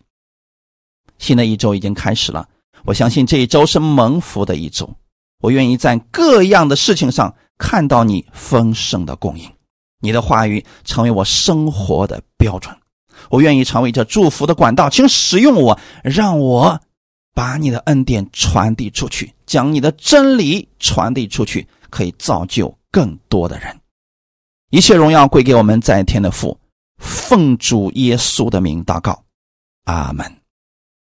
[1.18, 2.48] 新的一周已经开始了，
[2.84, 4.88] 我相信这一周是蒙福的一周。
[5.40, 9.50] 我愿意在各样的事情上看到你丰盛的供应，
[10.00, 12.74] 你的话语成为我生活的标准。
[13.30, 16.80] 我愿意成为这祝福的管道，请使用我，让我
[17.34, 23.80] 把你的恩典传递出去，将你的真理传递出去，可以造就更多的人。
[24.70, 26.58] 一切荣耀归给我们在天的父。
[26.98, 29.22] 奉主耶稣的名祷告，
[29.84, 30.37] 阿门。